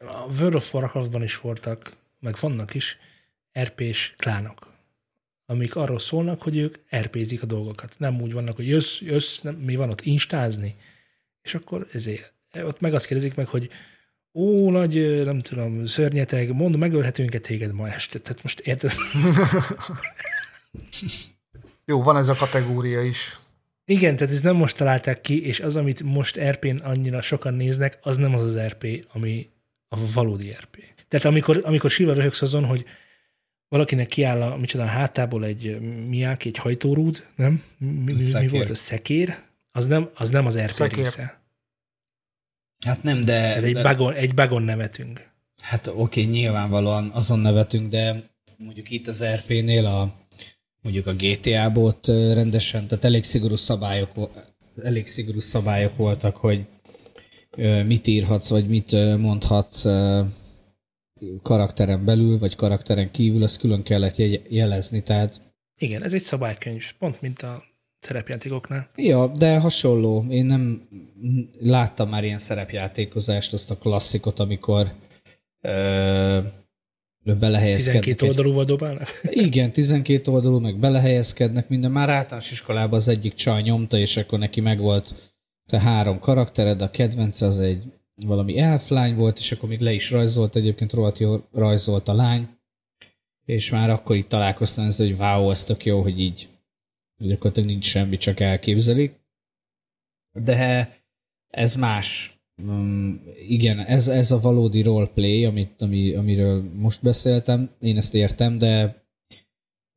[0.00, 2.98] A World of Warcraftban is voltak, meg vannak is
[3.60, 4.72] RP-s klánok,
[5.46, 7.94] amik arról szólnak, hogy ők RP-zik a dolgokat.
[7.98, 10.76] Nem úgy vannak, hogy jössz, jössz, nem, mi van ott, instázni.
[11.42, 13.70] És akkor ezért, ott meg azt kérdezik meg, hogy
[14.32, 18.18] ó, nagy, nem tudom, szörnyeteg, mondom, megölhetünk-e téged ma este?
[18.18, 18.90] Tehát most érted?
[21.84, 23.38] Jó, van ez a kategória is.
[23.84, 27.98] Igen, tehát ezt nem most találták ki, és az, amit most RP-n annyira sokan néznek,
[28.02, 29.48] az nem az az RP, ami
[29.88, 30.84] a valódi RP.
[31.08, 32.84] Tehát amikor, amikor sírva röhögsz azon, hogy
[33.68, 37.62] valakinek kiáll a, micsoda, a hátából egy miák, egy hajtórúd, nem?
[37.78, 39.36] Mi, mi, mi volt a szekér?
[39.72, 41.04] Az nem az, nem az RP Szekér.
[41.04, 41.40] része.
[42.86, 43.54] Hát nem, de...
[43.54, 45.28] Ez egy de- bagon, egy bagon nevetünk.
[45.62, 50.23] Hát oké, nyilvánvalóan azon nevetünk, de mondjuk itt az RP-nél a
[50.84, 54.10] mondjuk a GTA-ból ott rendesen, tehát elég szigorú szabályok,
[54.82, 56.66] elég szigorú szabályok voltak, hogy
[57.86, 59.86] mit írhatsz, vagy mit mondhatsz
[61.42, 64.16] karakteren belül, vagy karakteren kívül, azt külön kellett
[64.48, 65.40] jelezni, tehát
[65.80, 67.62] Igen, ez egy szabálykönyv, pont mint a
[67.98, 68.90] szerepjátékoknál.
[68.96, 70.24] Ja, de hasonló.
[70.28, 70.88] Én nem
[71.58, 74.92] láttam már ilyen szerepjátékozást, azt a klasszikot, amikor
[75.60, 76.40] ö,
[77.24, 78.02] belehelyezkednek.
[78.02, 79.20] 12 egy- oldalúval dobálnak.
[79.22, 81.90] Igen, 12 oldalú, meg belehelyezkednek, minden.
[81.90, 85.32] Már általános iskolában az egyik csaj nyomta, és akkor neki megvolt
[85.66, 87.84] te három karaktered, a kedvence az egy
[88.14, 92.48] valami elflány volt, és akkor még le is rajzolt, egyébként rohadt jól rajzolt a lány,
[93.44, 96.48] és már akkor itt találkoztam ezzel, hogy wow, ez tök jó, hogy így
[97.16, 99.20] gyakorlatilag nincs semmi, csak elképzelik.
[100.32, 100.88] De
[101.48, 102.38] ez más.
[102.62, 108.58] Um, igen, ez, ez a valódi roleplay, amit, ami, amiről most beszéltem, én ezt értem,
[108.58, 109.02] de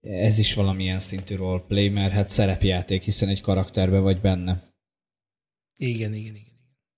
[0.02, 4.74] ez is valamilyen szintű roleplay, mert hát szerepjáték, hiszen egy karakterbe vagy benne.
[5.80, 6.48] Igen, igen, igen.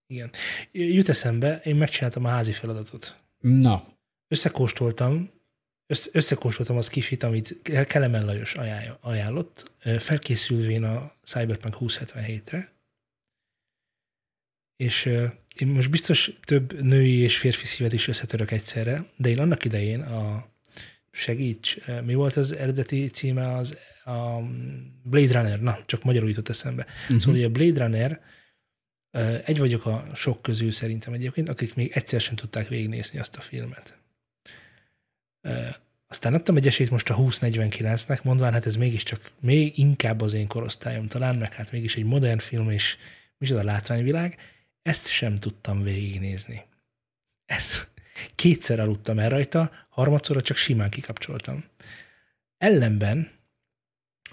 [0.07, 0.31] igen.
[0.71, 3.21] Jut eszembe, én megcsináltam a házi feladatot.
[3.39, 5.29] Na, összekóstoltam,
[5.87, 12.73] össze, összekóstoltam az kifit, amit Kelemen Lajos ajánl- ajánlott, felkészülvén a Cyberpunk 2077-re,
[14.75, 15.09] és
[15.61, 20.01] én most biztos több női és férfi szívet is összetörök egyszerre, de én annak idején
[20.01, 20.47] a
[21.11, 24.39] segíts, ö, mi volt az eredeti címe, az a
[25.03, 26.85] Blade Runner, na, csak magyarul jutott eszembe.
[27.03, 27.19] Uh-huh.
[27.19, 28.21] Szóval, a Blade Runner,
[29.11, 33.35] ö, egy vagyok a sok közül szerintem egyébként, akik még egyszer sem tudták végignézni azt
[33.35, 33.97] a filmet.
[35.41, 35.67] Ö,
[36.11, 40.47] Aztán adtam egy esélyt most a 2049-nek, mondván, hát ez mégiscsak még inkább az én
[40.47, 42.97] korosztályom talán, meg hát mégis egy modern film, és
[43.37, 44.37] micsoda látványvilág,
[44.89, 46.65] ezt sem tudtam végignézni.
[47.45, 47.91] Ezt,
[48.35, 51.63] kétszer aludtam el rajta, harmadszorra csak simán kikapcsoltam.
[52.57, 53.31] Ellenben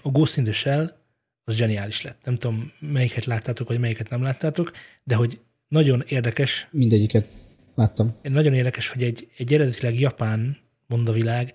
[0.01, 0.97] a Ghost in the Shell
[1.43, 2.23] az zseniális lett.
[2.23, 4.71] Nem tudom, melyiket láttátok, vagy melyiket nem láttátok,
[5.03, 7.27] de hogy nagyon érdekes, Mindegyiket
[7.75, 8.15] láttam.
[8.21, 11.53] nagyon érdekes, hogy egy, egy eredetileg japán mondavilág,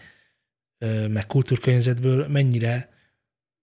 [0.78, 2.90] ö, meg kultúrkörnyezetből mennyire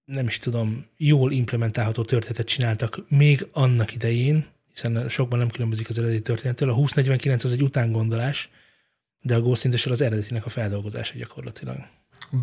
[0.06, 4.46] nem is tudom, jól implementálható történetet csináltak még annak idején,
[4.82, 6.70] hiszen sokban nem különbözik az eredeti történettől.
[6.70, 8.50] A 2049 az egy utángondolás,
[9.22, 11.78] de a Ghost in the Shell az eredetinek a feldolgozása gyakorlatilag.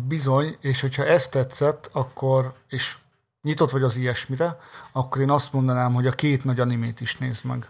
[0.07, 2.95] Bizony, és hogyha ezt tetszett, akkor, és
[3.41, 4.59] nyitott vagy az ilyesmire,
[4.91, 7.69] akkor én azt mondanám, hogy a két nagy animét is nézd meg.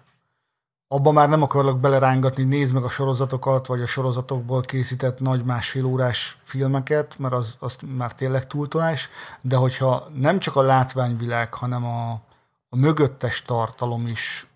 [0.88, 5.86] Abba már nem akarlak belerángatni, nézd meg a sorozatokat, vagy a sorozatokból készített nagy másfél
[5.86, 9.10] órás filmeket, mert az, az már tényleg túltolás,
[9.42, 12.12] de hogyha nem csak a látványvilág, hanem a,
[12.70, 14.48] a mögöttes tartalom is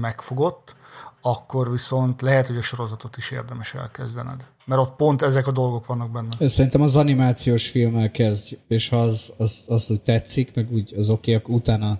[0.00, 0.74] megfogott,
[1.20, 4.44] akkor viszont lehet, hogy a sorozatot is érdemes elkezdened.
[4.64, 6.48] Mert ott pont ezek a dolgok vannak benne.
[6.48, 11.10] Szerintem az animációs filmmel kezdj, és ha az, az, az úgy tetszik, meg úgy az
[11.10, 11.98] oké, akkor utána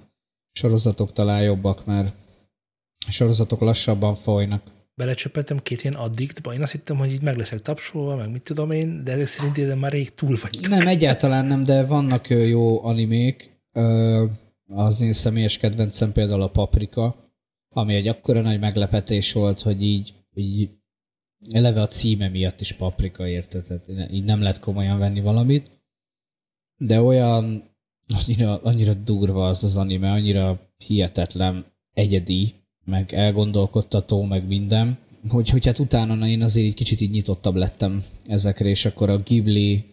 [0.53, 2.15] sorozatok talán jobbak, mert
[3.07, 4.63] a sorozatok lassabban folynak.
[4.95, 8.71] Belecsöppentem két ilyen addiktba, én azt hittem, hogy így meg leszek tapsolva, meg mit tudom
[8.71, 10.59] én, de ezek szerint ezen már rég túl vagy.
[10.69, 13.59] Nem, egyáltalán nem, de vannak jó animék.
[13.73, 14.25] Ö,
[14.73, 17.31] Az én személyes kedvencem például a Paprika,
[17.69, 20.71] ami egy akkora nagy meglepetés volt, hogy így, így
[21.51, 25.71] eleve a címe miatt is Paprika érted, tehát így nem lehet komolyan venni valamit,
[26.77, 27.71] de olyan
[28.07, 32.55] annyira, annyira durva az az anime, annyira hihetetlen, egyedi,
[32.85, 37.55] meg elgondolkodtató, meg minden, hogy, hogy hát utána na, én azért egy kicsit így nyitottabb
[37.55, 39.85] lettem ezekre, és akkor a Ghibli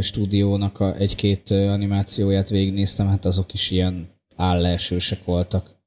[0.00, 4.08] stúdiónak a egy-két animációját végignéztem, hát azok is ilyen
[4.40, 5.78] állelsősek voltak.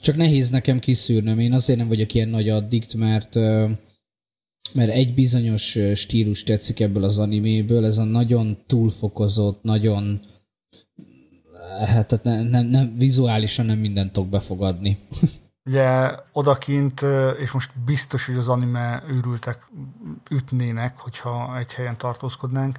[0.00, 3.34] Csak nehéz nekem kiszűrnöm, én azért nem vagyok ilyen nagy addikt, mert
[4.72, 10.20] mert egy bizonyos stílus tetszik ebből az animéből, ez a nagyon túlfokozott, nagyon
[11.78, 14.98] hát tehát nem, nem, nem, vizuálisan nem mindent tudok befogadni.
[15.68, 17.04] Ugye odakint,
[17.38, 19.68] és most biztos, hogy az anime őrültek
[20.30, 22.78] ütnének, hogyha egy helyen tartózkodnánk,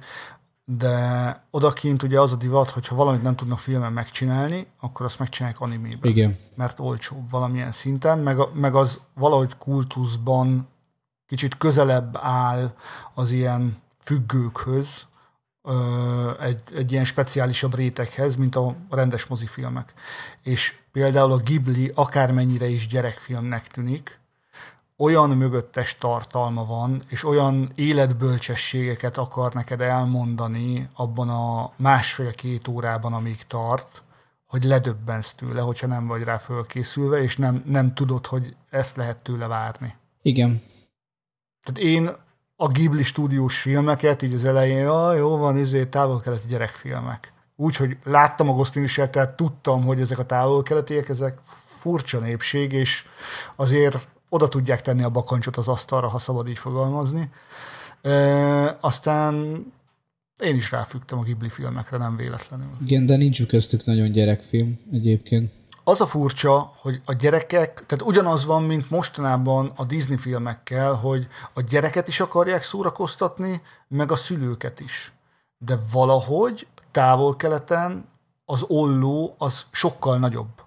[0.64, 5.60] de odakint ugye az a divat, hogyha valamit nem tudnak filmen megcsinálni, akkor azt megcsinálják
[5.60, 6.10] animében.
[6.10, 6.38] Igen.
[6.54, 10.68] Mert olcsóbb valamilyen szinten, meg, meg az valahogy kultuszban
[11.26, 12.74] kicsit közelebb áll
[13.14, 15.06] az ilyen függőkhöz,
[16.40, 19.94] egy, egy ilyen speciálisabb réteghez, mint a rendes mozifilmek.
[20.42, 24.20] És például a Ghibli akármennyire is gyerekfilmnek tűnik,
[24.96, 33.46] olyan mögöttes tartalma van, és olyan életbölcsességeket akar neked elmondani abban a másfél-két órában, amíg
[33.46, 34.02] tart,
[34.46, 39.22] hogy ledöbbensz tőle, hogyha nem vagy rá fölkészülve, és nem, nem tudod, hogy ezt lehet
[39.22, 39.94] tőle várni.
[40.22, 40.62] Igen.
[41.62, 42.10] Tehát én
[42.56, 47.32] a Ghibli stúdiós filmeket, így az elején, ja, jó van, izé, távol-keleti gyerekfilmek.
[47.56, 53.04] Úgyhogy láttam a Ghost in tehát tudtam, hogy ezek a távol-keletiek, ezek furcsa népség, és
[53.56, 57.30] azért oda tudják tenni a bakancsot az asztalra, ha szabad így fogalmazni.
[58.02, 59.64] E, aztán
[60.38, 62.68] én is ráfügtem a Ghibli filmekre, nem véletlenül.
[62.84, 65.52] Igen, de nincs köztük nagyon gyerekfilm egyébként.
[65.84, 71.26] Az a furcsa, hogy a gyerekek, tehát ugyanaz van, mint mostanában a Disney filmekkel, hogy
[71.52, 75.12] a gyereket is akarják szórakoztatni, meg a szülőket is.
[75.58, 78.04] De valahogy távol-keleten
[78.44, 80.62] az olló az sokkal nagyobb.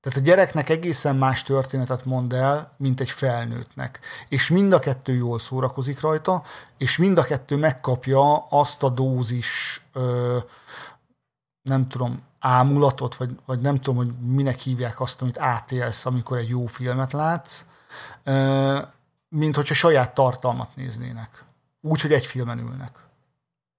[0.00, 4.00] Tehát a gyereknek egészen más történetet mond el, mint egy felnőttnek.
[4.28, 6.42] És mind a kettő jól szórakozik rajta,
[6.78, 10.38] és mind a kettő megkapja azt a dózis, ö,
[11.62, 16.48] nem tudom, ámulatot, vagy, vagy nem tudom, hogy minek hívják azt, amit átélsz, amikor egy
[16.48, 17.64] jó filmet látsz,
[18.24, 18.78] ö,
[19.28, 21.44] mint hogyha saját tartalmat néznének.
[21.80, 22.98] Úgy, hogy egy filmen ülnek.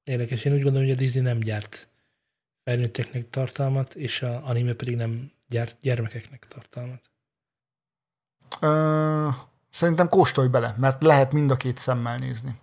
[0.03, 1.87] Érdekes, én úgy gondolom, hogy a Disney nem gyárt
[2.63, 7.01] felnőtteknek tartalmat, és a anime pedig nem gyárt gyermekeknek tartalmat.
[8.59, 9.29] Ö,
[9.69, 12.59] szerintem kóstolj bele, mert lehet mind a két szemmel nézni.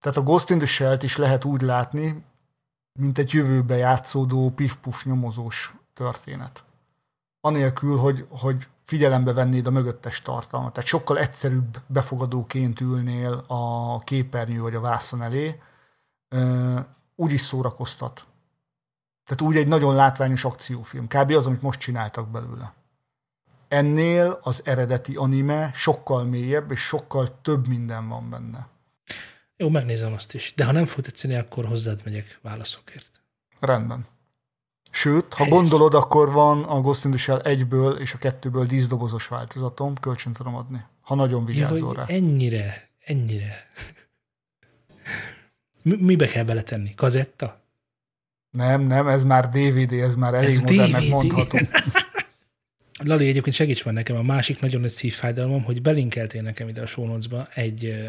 [0.00, 2.24] Tehát a Ghost in the Shell-t is lehet úgy látni,
[2.92, 6.64] mint egy jövőbe játszódó pif-puf nyomozós történet.
[7.40, 10.72] Anélkül, hogy, hogy figyelembe vennéd a mögöttes tartalmat.
[10.72, 15.60] Tehát sokkal egyszerűbb befogadóként ülnél a képernyő vagy a vászon elé,
[17.16, 18.26] úgy is szórakoztat.
[19.26, 21.06] Tehát úgy egy nagyon látványos akciófilm.
[21.06, 21.30] Kb.
[21.30, 22.72] az, amit most csináltak belőle.
[23.68, 28.66] Ennél az eredeti anime sokkal mélyebb, és sokkal több minden van benne.
[29.56, 30.52] Jó, megnézem azt is.
[30.56, 33.06] De ha nem fog tetszeni, akkor hozzád megyek válaszokért.
[33.60, 34.06] Rendben.
[34.90, 39.28] Sőt, ha gondolod, akkor van a Ghost in the Shell egyből és a kettőből díszdobozos
[39.28, 40.84] változatom, kölcsön tudom adni.
[41.00, 42.04] Ha nagyon Ja, vigyázol hogy rá.
[42.06, 43.54] ennyire, ennyire.
[45.82, 46.94] Mi- Mibe kell beletenni?
[46.94, 47.60] Kazetta?
[48.56, 51.10] Nem, nem, ez már DVD, ez már elég Ez modernnek DVD.
[51.10, 51.58] mondható.
[52.98, 56.86] Lali, egyébként segíts már nekem, a másik nagyon nagy szívfájdalmam, hogy belinkeltél nekem ide a
[56.86, 57.18] show
[57.54, 58.08] egy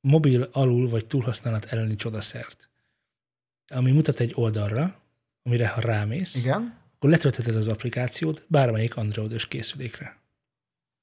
[0.00, 2.68] mobil alul vagy túlhasználat elleni csodaszert,
[3.68, 4.94] ami mutat egy oldalra,
[5.42, 10.16] amire ha rámész, Igen, akkor letöltheted az applikációt bármelyik androidos készülékre.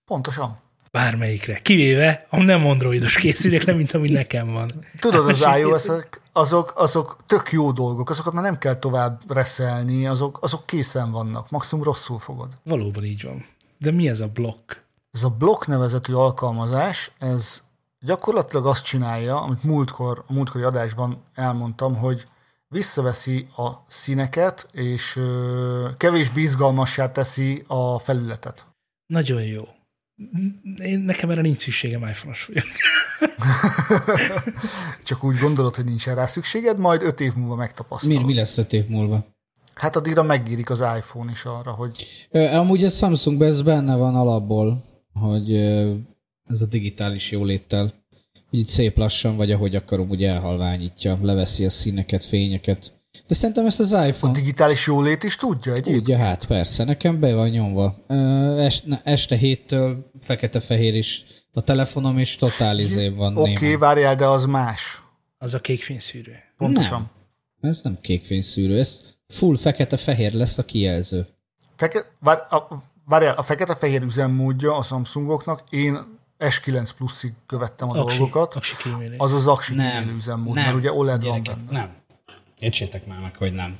[0.06, 0.69] pontosan.
[0.92, 1.60] Bármelyikre.
[1.60, 4.86] Kivéve a nem androidos készülékre, mint ami nekem van.
[5.00, 10.38] Tudod, az iOS-ek, azok, azok tök jó dolgok, azokat már nem kell tovább reszelni, azok,
[10.42, 12.54] azok készen vannak, maximum rosszul fogod.
[12.64, 13.46] Valóban így van.
[13.78, 14.72] De mi ez a blokk?
[15.12, 17.64] Ez a block nevezetű alkalmazás, ez
[18.00, 22.28] gyakorlatilag azt csinálja, amit múltkor, a múltkori adásban elmondtam, hogy
[22.68, 28.66] visszaveszi a színeket, és ö, kevésbé izgalmassá teszi a felületet.
[29.06, 29.64] Nagyon jó.
[30.78, 32.66] Én, nekem erre nincs szükségem, iPhone-os vagyok.
[35.04, 38.26] Csak úgy gondolod, hogy nincsen rá szükséged, majd öt év múlva Mi, megtapasztalod.
[38.26, 39.26] mi lesz öt év múlva?
[39.74, 44.16] Hát addigra megírik az iPhone is arra, hogy Ö, Amúgy a Samsungban ez benne van
[44.16, 45.56] alapból, hogy
[46.46, 47.94] ez a digitális jóléttel
[48.52, 52.99] így szép lassan, vagy ahogy akarom, úgy elhalványítja, leveszi a színeket, fényeket.
[53.28, 55.96] De szerintem ezt az a iPhone digitális jólét is tudja egyébként.
[55.96, 57.96] tudja, hát persze, nekem be van nyomva.
[59.04, 63.60] Este, héttől fekete-fehér is a telefonom, és totál izé van Oké, néma.
[63.60, 65.04] okay, várjál, de az más.
[65.38, 66.36] Az a kék fényszűrő.
[66.58, 67.12] Pontosan.
[67.62, 71.28] Ez nem kékfényszűrő, ez full fekete-fehér lesz a kijelző.
[71.76, 72.58] Feke, vár, a,
[73.06, 76.00] várjál, a fekete-fehér üzemmódja a Samsungoknak, én
[76.40, 78.74] S9 pluszig követtem a Aksi, dolgokat, aksi
[79.18, 81.80] az az aksi Nem, üzemmód, nem, mert ugye OLED gyerekek, van benne.
[81.80, 81.98] Nem.
[82.60, 83.78] Értsétek már meg, hogy nem.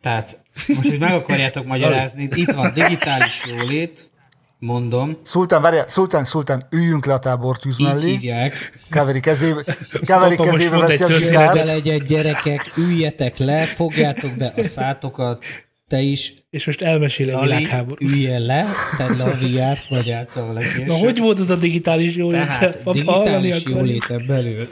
[0.00, 4.10] Tehát most, hogy meg akarjátok magyarázni, itt van digitális jólét,
[4.58, 8.72] mondom, Szultán, várjál, Szultán, Szultán, üljünk le a tábortűz így mellé, hívják.
[8.90, 9.54] Kaveri kezébe,
[10.06, 15.44] most kezébe veszi a bele egyet, gyerekek, üljetek le, fogjátok be a szátokat,
[15.88, 18.06] te is, És most elmesél egy Lali, világháború.
[18.06, 18.66] üljen le,
[18.96, 20.86] tedd le a VR-t, vagy játszol később.
[20.86, 22.46] Na, hogy volt az a digitális jólét?
[22.46, 24.66] Tehát digitális jóléten belül,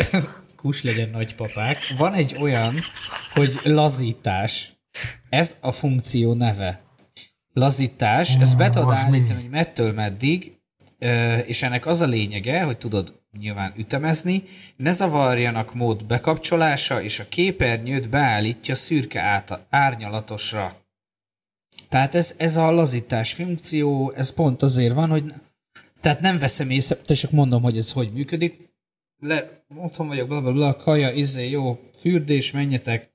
[0.64, 2.74] kus legyen nagypapák, van egy olyan,
[3.32, 4.72] hogy lazítás.
[5.28, 6.82] Ez a funkció neve.
[7.52, 10.52] Lazítás, ezt be tudod állítani, hogy mettől meddig,
[11.46, 14.42] és ennek az a lényege, hogy tudod nyilván ütemezni,
[14.76, 20.86] ne zavarjanak mód bekapcsolása, és a képernyőt beállítja szürke át, árnyalatosra.
[21.88, 25.34] Tehát ez, ez a lazítás funkció, ez pont azért van, hogy
[26.00, 28.72] tehát nem veszem észre, te csak mondom, hogy ez hogy működik.
[29.24, 33.12] Le, otthon vagyok, bla, bla, bla, kaja, izé, jó, fürdés, menjetek.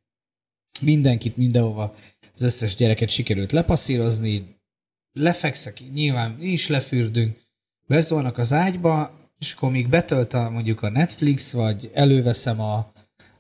[0.82, 1.94] Mindenkit mindenhova,
[2.34, 4.56] az összes gyereket sikerült lepasszírozni,
[5.14, 7.38] lefekszek, nyilván mi is lefürdünk,
[7.88, 12.86] bezolnak az ágyba, és akkor míg betölt a, mondjuk a Netflix, vagy előveszem a,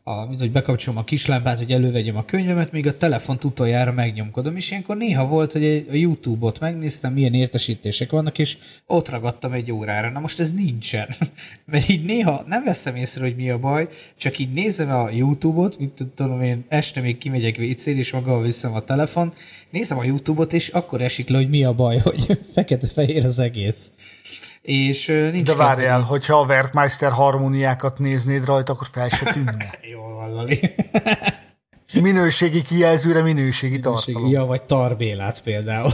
[0.09, 4.71] a hogy bekapcsolom a kislámpát, hogy elővegyem a könyvemet, még a telefont utoljára megnyomkodom, és
[4.71, 8.57] ilyenkor néha volt, hogy a YouTube-ot megnéztem, milyen értesítések vannak, és
[8.87, 10.09] ott ragadtam egy órára.
[10.09, 11.07] Na most ez nincsen.
[11.71, 13.87] Mert így néha nem veszem észre, hogy mi a baj,
[14.17, 18.73] csak így nézem a YouTube-ot, mint tudom én, este még kimegyek wc és magával viszem
[18.73, 19.33] a telefon,
[19.71, 23.91] nézem a YouTube-ot, és akkor esik le, hogy mi a baj, hogy fekete-fehér az egész.
[24.61, 26.07] És nincs De várjál, kedvem.
[26.07, 29.69] hogyha a Werkmeister harmóniákat néznéd rajta, akkor fel se tűnne.
[29.91, 30.59] Jól van, Lali.
[32.01, 34.29] Minőségi kijelzőre minőségi tartalom.
[34.29, 35.91] Ja, vagy Tarbélát például.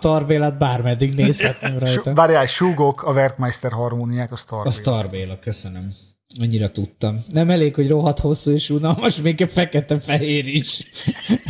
[0.00, 2.14] Tarbélát bármeddig nézhetném rajta.
[2.14, 4.72] Várjál, súgok, a Werkmeister harmóniák, az A Tarbéla.
[4.72, 5.94] Starbéla, köszönöm.
[6.40, 7.24] Annyira tudtam.
[7.28, 10.82] Nem elég, hogy rohadt hosszú és unalmas, még fekete-fehér is.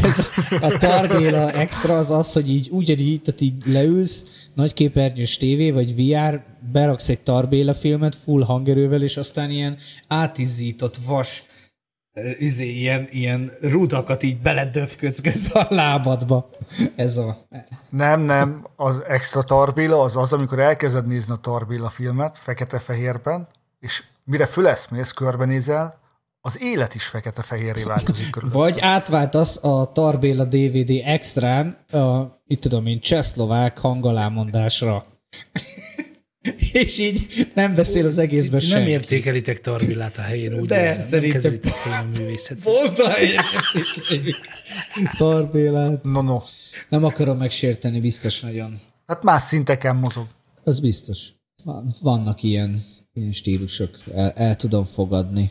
[0.02, 0.26] Ez
[0.60, 4.24] a Tarbéla extra az az, hogy így ugyanígy, tehát így leülsz,
[4.54, 9.76] nagyképernyős tévé vagy VR, beraksz egy Tarbéla filmet full hangerővel, és aztán ilyen
[10.08, 11.44] átizzított vas
[12.38, 16.48] izé, ilyen, ilyen rudakat így beledöfködsz közben a lábadba.
[16.96, 17.46] Ez a...
[17.90, 23.48] Nem, nem, az extra Tarbéla az az, amikor elkezded nézni a Tarbéla filmet fekete-fehérben,
[23.80, 26.00] és mire föleszmész, körbenézel,
[26.40, 28.50] az élet is fekete-fehérré változik körül.
[28.50, 35.06] Vagy átváltasz a Tarbéla DVD extrán, a, itt tudom én, csehszlovák hangalámondásra.
[36.72, 38.90] És így nem beszél az egészben Nem senki.
[38.90, 41.00] értékelitek Tarbillát a helyén, úgy De érzem.
[41.00, 41.60] szerintem-
[41.90, 42.62] Nem a művészet.
[42.62, 43.10] Volt a
[45.16, 46.02] Tarbélát.
[46.04, 46.40] No, no.
[46.88, 48.80] Nem akarom megsérteni, biztos nagyon.
[49.06, 50.26] Hát más szinteken mozog.
[50.64, 51.28] Az biztos.
[51.64, 55.50] Van- Vannak ilyen, ilyen stílusok, el, el tudom fogadni,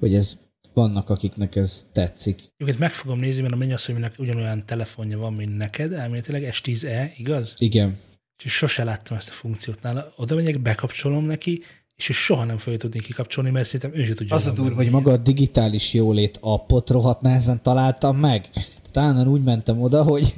[0.00, 0.36] hogy ez
[0.74, 2.40] vannak, akiknek ez tetszik.
[2.56, 7.54] Egyébként meg fogom nézni, mert a mennyasszonynak ugyanolyan telefonja van, mint neked, elméletileg S10e, igaz?
[7.58, 7.98] Igen.
[8.44, 10.12] És sose láttam ezt a funkciót nála.
[10.16, 11.62] Oda megyek, bekapcsolom neki,
[11.96, 14.34] és ő soha nem fogja tudni kikapcsolni, mert szerintem ő sem tudja.
[14.34, 18.50] Az a durva, hogy maga a digitális jólét appot rohadt nehezen találtam meg.
[18.52, 20.34] Tehát állandóan úgy mentem oda, hogy,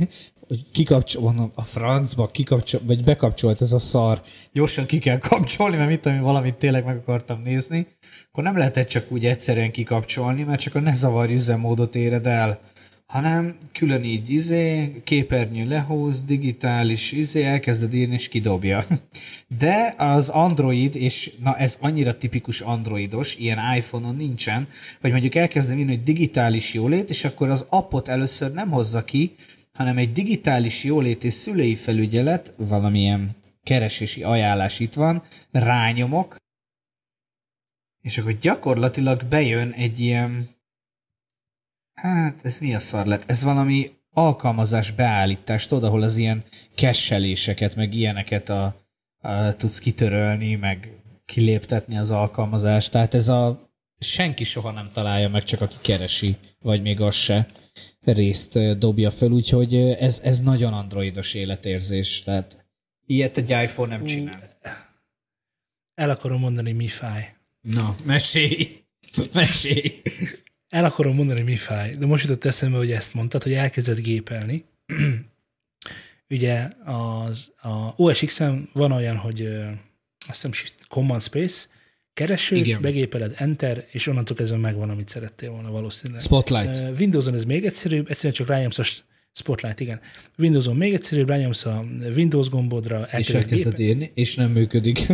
[0.48, 4.22] hogy kikapcsolom a francba, kikapcsol, vagy bekapcsolt ez a szar.
[4.52, 7.86] Gyorsan ki kell kapcsolni, mert mit tudom, valamit tényleg meg akartam nézni.
[8.28, 12.60] Akkor nem lehetett csak úgy egyszerűen kikapcsolni, mert csak a ne zavarj üzemmódot éred el
[13.06, 18.84] hanem külön így izé, képernyő lehúz, digitális izé, elkezded írni, és kidobja.
[19.58, 24.68] De az Android, és na ez annyira tipikus Androidos, ilyen iPhone-on nincsen,
[25.00, 29.34] hogy mondjuk elkezdem írni, hogy digitális jólét, és akkor az appot először nem hozza ki,
[29.78, 36.36] hanem egy digitális jólét és szülői felügyelet, valamilyen keresési ajánlás itt van, rányomok,
[38.00, 40.54] és akkor gyakorlatilag bejön egy ilyen
[41.94, 43.30] Hát, ez mi a szar lett?
[43.30, 46.42] Ez valami alkalmazás beállítás, tudod, ahol az ilyen
[46.74, 48.76] kesseléseket, meg ilyeneket a,
[49.18, 52.90] a, tudsz kitörölni, meg kiléptetni az alkalmazást.
[52.90, 57.46] Tehát ez a senki soha nem találja meg, csak aki keresi, vagy még az se
[58.12, 62.22] részt dobja fel, úgyhogy ez, ez nagyon androidos életérzés.
[62.22, 62.64] Tehát
[63.06, 64.58] ilyet egy iPhone nem csinál.
[65.94, 67.34] El akarom mondani, mi fáj.
[67.60, 68.82] Na, mesélj!
[69.32, 70.02] Mesélj!
[70.68, 74.64] El akarom mondani, mi fáj, de most jutott eszembe, hogy ezt mondtad, hogy elkezdett gépelni.
[76.28, 79.46] Ugye az a OS X-en van olyan, hogy
[80.28, 80.52] azt hiszem
[80.88, 81.66] Command Space,
[82.14, 82.80] kereső, Igen.
[82.80, 86.22] Begépeled Enter, és onnantól kezdve megvan, amit szerettél volna valószínűleg.
[86.22, 86.98] Spotlight.
[87.00, 88.84] Windowson ez még egyszerűbb, egyszerűen csak rányomsz a
[89.32, 90.00] Spotlight, igen.
[90.38, 91.84] Windowson még egyszerűbb, rányomsz a
[92.16, 95.06] Windows gombodra, És elkezded írni, és nem működik.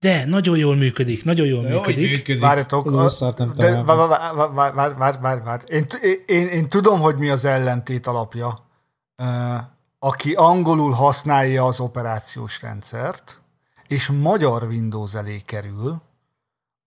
[0.00, 2.10] De nagyon jól működik, nagyon jól működik.
[2.10, 2.40] működik?
[2.40, 5.62] Várjatok, a- de, vár, vár, vár, vár, vár, vár.
[5.66, 5.86] Én,
[6.26, 8.68] én, én tudom, hogy mi az ellentét alapja.
[9.22, 9.60] Uh,
[9.98, 13.40] aki angolul használja az operációs rendszert,
[13.88, 16.00] és magyar Windows elé kerül,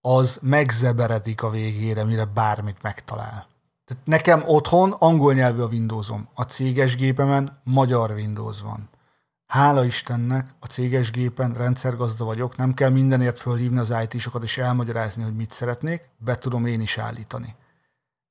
[0.00, 3.48] az megzeberedik a végére, mire bármit megtalál.
[3.84, 8.88] Tehát nekem otthon angol nyelvű a Windowsom, a céges gépemen magyar Windows van.
[9.46, 15.22] Hála Istennek a céges gépen rendszergazda vagyok, nem kell mindenért fölhívni az IT-sokat és elmagyarázni,
[15.22, 17.54] hogy mit szeretnék, be tudom én is állítani.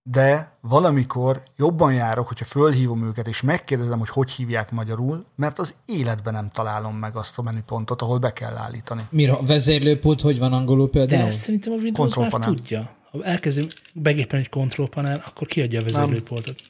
[0.04, 5.76] De valamikor jobban járok, hogyha fölhívom őket, és megkérdezem, hogy hogy hívják magyarul, mert az
[5.86, 9.02] életben nem találom meg azt a menüpontot, ahol be kell állítani.
[9.10, 11.28] Mire a vezérlőpult hogy van angolul De például?
[11.28, 12.96] ezt szerintem a Windows már tudja.
[13.12, 16.62] Ha elkezdünk begépelni egy control panel, akkor kiadja a vezérlőpultot.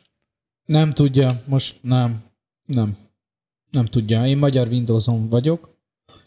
[0.66, 2.24] Nem tudja, most nem.
[2.66, 2.98] Nem.
[3.72, 4.26] Nem tudja.
[4.28, 5.78] Én magyar Windowson vagyok,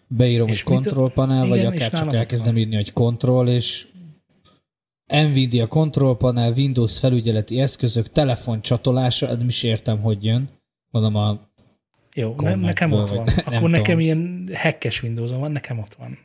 [0.07, 2.63] beírom, És hogy mit- control panel, vagy akár csak elkezdem van.
[2.63, 3.89] írni, hogy control, és
[5.07, 10.49] Nvidia control panel, Windows felügyeleti eszközök, telefoncsatolása, nem is értem, hogy jön.
[10.91, 11.51] Mondom, a
[12.15, 13.25] Jó, Command-ből, nekem ott van.
[13.25, 13.71] nem Akkor tudom.
[13.71, 16.19] nekem ilyen hackes windows van, nekem ott van.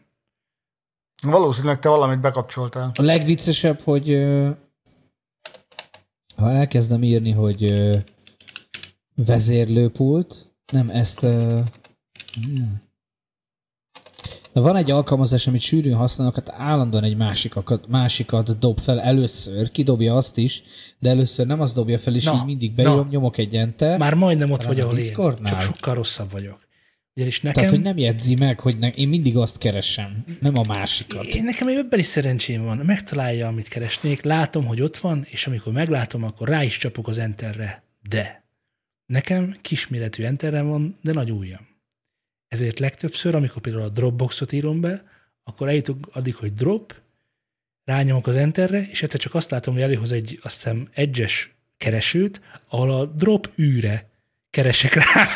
[1.22, 2.92] Valószínűleg te valamit bekapcsoltál.
[2.96, 4.08] A legviccesebb, hogy
[6.36, 7.74] ha elkezdem írni, hogy
[9.16, 11.20] vezérlőpult, nem ezt...
[11.20, 12.86] hmm.
[14.58, 19.72] De van egy alkalmazás, amit sűrűn használok, hát állandóan egy másikat, másikat dob fel először,
[19.72, 20.64] kidobja azt is,
[21.00, 23.08] de először nem azt dobja fel, és Na, így mindig beírom, na.
[23.10, 23.98] nyomok egy enter.
[23.98, 25.14] Már majdnem ott vagy, ahol én.
[25.14, 26.68] Csak sokkal rosszabb vagyok.
[27.16, 30.64] Ugyanis nekem, Tehát, hogy nem jegyzi meg, hogy ne, én mindig azt keresem, nem a
[30.64, 31.26] másikat.
[31.26, 32.78] én nekem ebben is szerencsém van.
[32.78, 37.18] Megtalálja, amit keresnék, látom, hogy ott van, és amikor meglátom, akkor rá is csapok az
[37.18, 37.84] enterre.
[38.10, 38.44] De
[39.06, 41.67] nekem kisméretű enterrem van, de nagy ujjam.
[42.48, 45.04] Ezért legtöbbször, amikor például a Dropboxot írom be,
[45.44, 46.96] akkor eljutok addig, hogy drop,
[47.84, 52.42] rányomok az enterre, és egyszer csak azt látom, hogy előhoz egy, azt hiszem, egyes keresőt,
[52.70, 54.10] ahol a drop űre
[54.50, 55.28] keresek rá.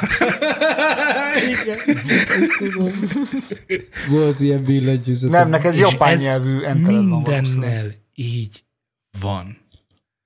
[4.09, 5.30] Volt ilyen billentyűzet.
[5.30, 7.22] Nem, neked japán nyelvű entered van.
[7.22, 8.64] Mindennel így
[9.20, 9.57] van.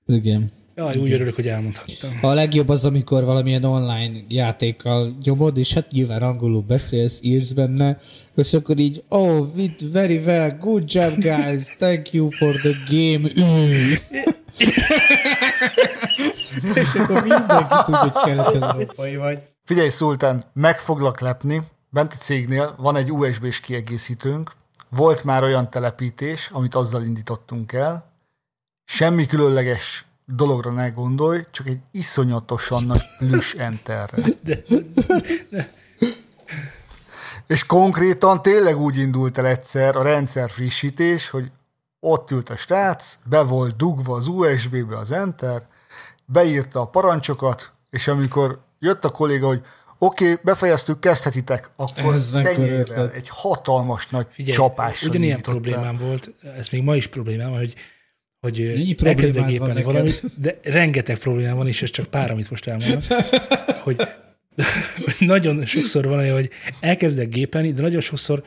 [0.06, 0.50] Igen.
[0.78, 2.18] Jaj, úgy örülök, hogy elmondhattam.
[2.20, 8.00] A legjobb az, amikor valamilyen online játékkal nyomod, és hát nyilván angolul beszélsz, írsz benne,
[8.34, 13.28] és akkor így, oh, with very well, good job guys, thank you for the game.
[16.74, 19.38] És akkor mindenki tudja, hogy kelet-európai vagy.
[19.64, 21.62] Figyelj, Szultán, meg foglak lepni.
[21.90, 24.52] Bent a cégnél van egy USB-s kiegészítőnk.
[24.88, 28.12] Volt már olyan telepítés, amit azzal indítottunk el.
[28.84, 34.22] Semmi különleges dologra ne gondolj, csak egy iszonyatosan nagy plüss enterre.
[34.42, 34.62] De,
[37.46, 41.50] És konkrétan tényleg úgy indult el egyszer a rendszer frissítés, hogy
[42.00, 45.66] ott ült a srác, be volt dugva az USB-be az Enter,
[46.24, 49.62] beírta a parancsokat, és amikor jött a kolléga, hogy
[49.98, 56.68] oké, okay, befejeztük, kezdhetitek, akkor tenyérrel egy hatalmas nagy Figyelj, csapással ugyanilyen problémám volt, ez
[56.68, 57.74] még ma is problémám, hogy
[58.40, 62.66] hogy Mennyi elkezdek gépelni valamit, de rengeteg problémám van, és ez csak pár, amit most
[62.66, 63.02] elmondok,
[63.82, 63.96] hogy
[65.18, 68.42] nagyon sokszor van olyan, hogy elkezdek gépelni, de nagyon sokszor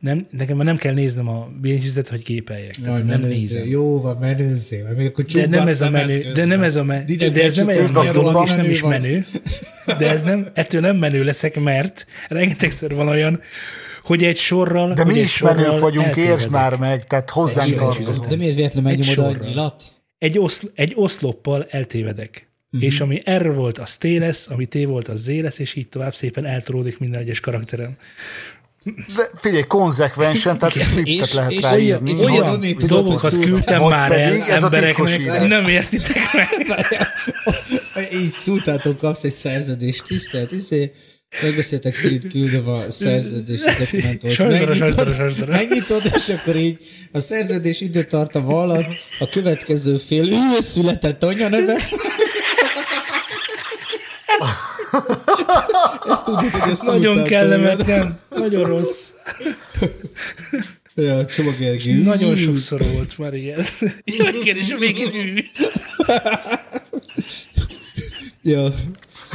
[0.00, 2.70] nem, nekem már nem kell néznem a billentyűzetet, hogy gépeljek.
[2.70, 3.38] Tehát Jaj, nem menőzzél.
[3.38, 3.68] nézem.
[3.68, 4.82] Jó van, menőzzél.
[4.82, 7.44] Mert még akkor De nem ez a menő, de nem ez a menő, Direkt de
[7.44, 9.26] ez nem egy dolog, és nem is menő.
[9.98, 13.40] De ez nem, ettől nem menő leszek, mert rengetegszer van olyan,
[14.06, 14.92] hogy egy sorral...
[14.92, 18.26] De mi is menők vagyunk, értsd már meg, tehát hozzánk tartozol.
[18.28, 19.48] De miért véletlenül Egy megnyomod a sorral.
[19.48, 19.82] nyilat?
[20.18, 22.48] Egy, oszl, egy oszloppal eltévedek.
[22.70, 22.82] Mhm.
[22.82, 25.88] És ami R volt, az T lesz, ami T volt, az Z lesz, és így
[25.88, 27.96] tovább szépen eltolódik minden egyes karakteren.
[29.16, 32.10] De figyelj, konzekvensen, tehát skriptet És- lehet és ráírni.
[32.10, 36.48] és Olyan tudod, dolgokat hogy küldtem már el ez embereknek, nem értitek meg.
[38.22, 40.92] Így szultától kapsz egy szerződést, tisztelt, izé,
[41.42, 44.38] megbeszéltek szerint küldöm a szerződési dokumentumot.
[44.38, 46.78] Megnyitod, megnyitod, és akkor így
[47.12, 51.74] a szerződés időtartama alatt a következő fél ő született anyjaneve.
[56.08, 59.08] Ezt tudod, hogy a Nagyon kellemetlen, nagyon rossz.
[60.94, 61.94] Ja, Csoma Gergely.
[61.94, 63.64] Nagyon sokszor volt már ilyen.
[64.04, 65.44] Igen, és a végén ű.
[68.42, 68.72] Ja.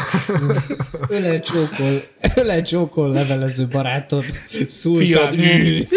[1.09, 2.03] Ölen csókol,
[2.35, 4.25] ölen csókol levelező barátod,
[4.67, 5.31] szultán.
[5.31, 5.87] Fiad, ű.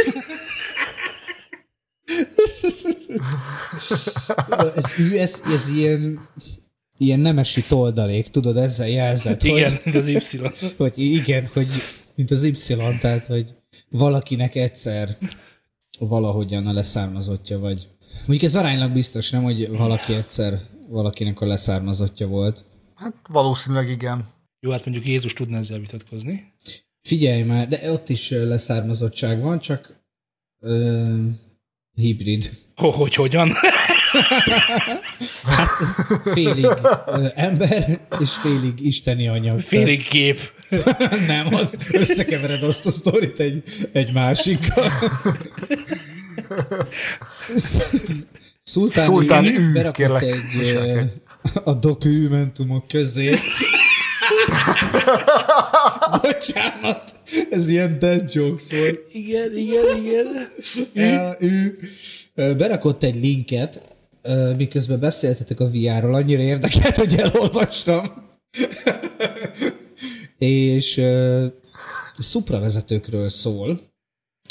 [4.75, 6.29] Ez, ű, ez, ez ilyen,
[6.99, 10.41] ilyen nemesi toldalék, tudod, ezzel jelzett, Igen, hogy, mint az Y.
[10.77, 11.69] hogy igen, hogy
[12.15, 12.55] mint az Y,
[13.01, 13.55] tehát, hogy
[13.89, 15.17] valakinek egyszer
[15.99, 17.89] valahogyan a leszármazottja vagy.
[18.27, 22.65] Mondjuk ez aránylag biztos, nem, hogy valaki egyszer valakinek a leszármazottja volt.
[22.97, 24.27] Hát valószínűleg igen.
[24.61, 26.53] Jó, hát mondjuk Jézus tudna ezzel vitatkozni.
[27.03, 30.01] Figyelj már, de ott is leszármazottság van, csak
[30.61, 31.21] ö,
[31.95, 32.59] hibrid.
[32.75, 33.53] Ho, hogy hogyan?
[36.25, 36.65] Félig
[37.07, 39.61] ö, ember, és félig isteni anyag.
[39.61, 40.39] Félig kép.
[41.27, 44.91] Nem, az, összekevered azt a sztorit egy, egy másikkal.
[48.63, 51.23] Szultán, Szultán ű, berakott kérlek, egy.
[51.65, 53.35] A dokumentumok közé.
[56.23, 57.21] Bocsánat,
[57.51, 59.01] ez ilyen dead jokes volt.
[59.13, 60.53] Igen, igen, igen.
[60.93, 61.79] Ja, ő
[62.35, 63.81] berakott egy linket,
[64.57, 68.07] miközben beszéltetek a VR-ról, annyira érdekelt, hogy elolvastam.
[70.39, 71.45] És uh,
[72.19, 73.81] szupravezetőkről szól,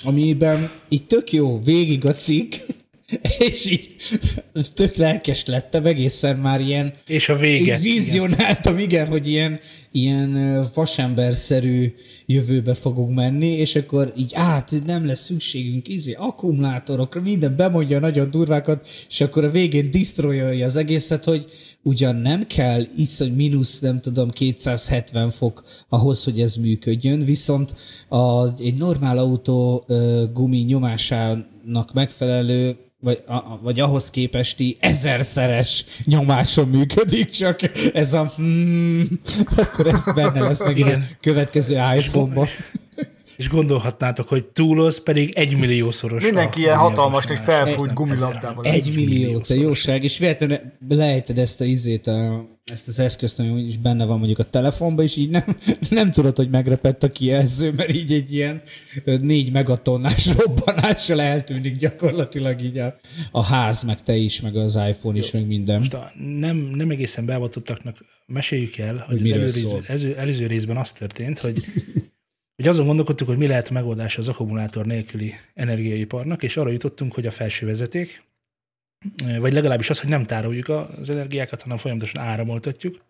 [0.03, 2.53] amiben így tök jó végig a cikk,
[3.49, 3.95] és így
[4.73, 7.77] tök lelkes lettem, egészen már ilyen És a vége.
[7.77, 9.59] vizionáltam, igen, hogy ilyen,
[9.91, 11.93] ilyen vasemberszerű
[12.25, 17.99] jövőbe fogunk menni, és akkor így át, nem lesz szükségünk izé, akkumulátorokra, minden bemondja a
[17.99, 21.45] nagyon durvákat, és akkor a végén disztrojolja az egészet, hogy
[21.83, 27.75] ugyan nem kell iszony mínusz, nem tudom, 270 fok ahhoz, hogy ez működjön, viszont
[28.09, 36.67] a, egy normál autó ö, gumi nyomásának megfelelő vagy, a, vagy ahhoz képesti ezerszeres nyomáson
[36.67, 37.59] működik, csak
[37.93, 39.19] ez a hmm,
[39.55, 41.07] akkor ezt benne lesz meg Igen.
[41.11, 42.47] a következő iPhone-ba.
[43.35, 46.23] És gondolhatnátok, hogy túloz pedig egy milliószoros.
[46.23, 48.63] Mindenki ilyen hatalmas, hogy felfújt gumilabdával.
[48.65, 53.61] Egy millió, te jóság, és véletlenül lejted ezt a izét, a, ezt az eszközt, ami
[53.61, 55.57] is benne van mondjuk a telefonban, és így nem,
[55.89, 58.61] nem tudod, hogy megrepett a kijelző, mert így egy ilyen
[59.21, 62.99] négy megatonnás robbanással eltűnik gyakorlatilag így a,
[63.31, 65.77] a ház, meg te is, meg az iPhone is, meg minden.
[65.77, 69.83] Most a nem, nem egészen beavatottaknak meséljük el, hogy, Hogy az előző, szól.
[70.17, 71.65] előző, részben az történt, hogy,
[72.55, 77.13] hogy azon gondolkodtuk, hogy mi lehet a megoldás az akkumulátor nélküli energiaiparnak, és arra jutottunk,
[77.13, 78.23] hogy a felső vezeték,
[79.39, 83.03] vagy legalábbis az, hogy nem tároljuk az energiákat, hanem folyamatosan áramoltatjuk,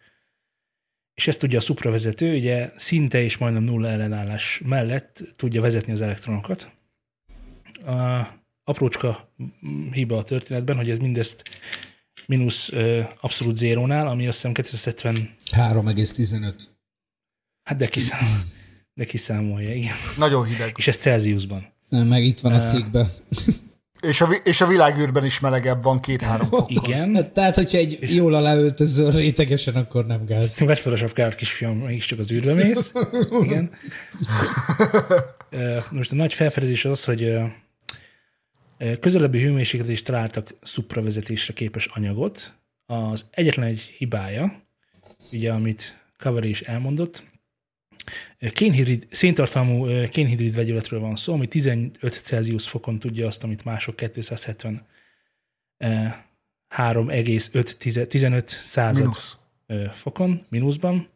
[1.14, 6.02] és ezt tudja a szupravezető, ugye szinte és majdnem nulla ellenállás mellett tudja vezetni az
[6.02, 6.72] elektronokat.
[7.86, 8.28] A
[8.64, 9.34] aprócska
[9.92, 11.44] hiba a történetben, hogy ez mindezt
[12.26, 16.54] mínusz ö, abszolút zérónál, ami azt hiszem 270, 3,15.
[17.64, 18.52] hát de, kiszám,
[18.94, 19.96] de kiszámolja, igen.
[20.18, 20.74] Nagyon hideg.
[20.78, 21.74] És ez Celsiusban.
[21.90, 23.14] Nem, meg itt van a cikkbe.
[24.04, 26.72] És a, és a világűrben is melegebb van két-három fok.
[26.72, 27.16] Igen.
[27.16, 30.58] Hát, tehát, hogyha egy jól aláöltözöl rétegesen, akkor nem gáz.
[30.58, 32.92] Vedd fel a sapkádat, kisfiam, mégiscsak az űrbe mész.
[33.42, 33.72] Igen.
[35.92, 37.38] Most a nagy felfedezés az, hogy
[39.00, 42.54] Közelebbi hőmérsékletet is találtak szupravezetésre képes anyagot.
[42.86, 44.64] Az egyetlen egy hibája,
[45.32, 47.24] ugye amit Covery is elmondott,
[48.54, 54.86] kénhidrid, széntartalmú kénhidrid vegyületről van szó, ami 15 Celsius fokon tudja azt, amit mások 270
[55.78, 55.88] ö,
[56.78, 59.38] 3,5-15 század Minusz.
[59.92, 61.08] fokon, mínuszban,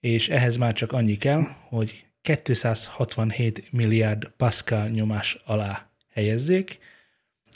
[0.00, 6.78] és ehhez már csak annyi kell, hogy 267 milliárd pascal nyomás alá helyezzék,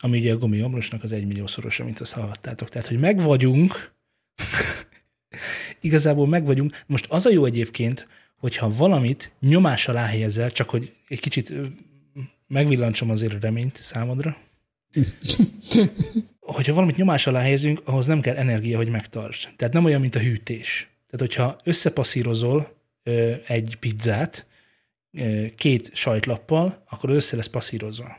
[0.01, 2.69] ami ugye a gumiomlosnak az egymilliószorosa, mint azt hallhattátok.
[2.69, 3.93] Tehát, hogy megvagyunk,
[5.81, 6.83] igazából megvagyunk.
[6.87, 11.53] Most az a jó egyébként, hogyha valamit nyomás alá helyezel, csak hogy egy kicsit
[12.47, 14.37] megvillancsom azért a reményt számodra,
[16.41, 19.49] hogyha valamit nyomás alá helyezünk, ahhoz nem kell energia, hogy megtarts.
[19.57, 20.89] Tehát nem olyan, mint a hűtés.
[21.11, 22.77] Tehát, hogyha összepasszírozol
[23.47, 24.47] egy pizzát
[25.57, 28.17] két sajtlappal, akkor össze lesz passzírozva.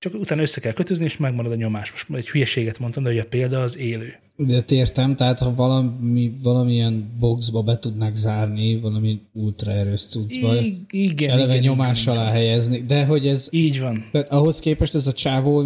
[0.00, 1.90] Csak utána össze kell kötözni, és megmarad a nyomás.
[1.90, 4.14] Most egy hülyeséget mondtam, de hogy a példa az élő.
[4.46, 10.86] De értem, tehát ha valami, valamilyen boxba be tudnák zárni, valami ultra erős cuccba, I-
[10.90, 14.04] és igen, eleve igen, nyomás igen, alá helyezni, de hogy ez Így van.
[14.12, 15.64] Tehát ahhoz képest ez a csávó,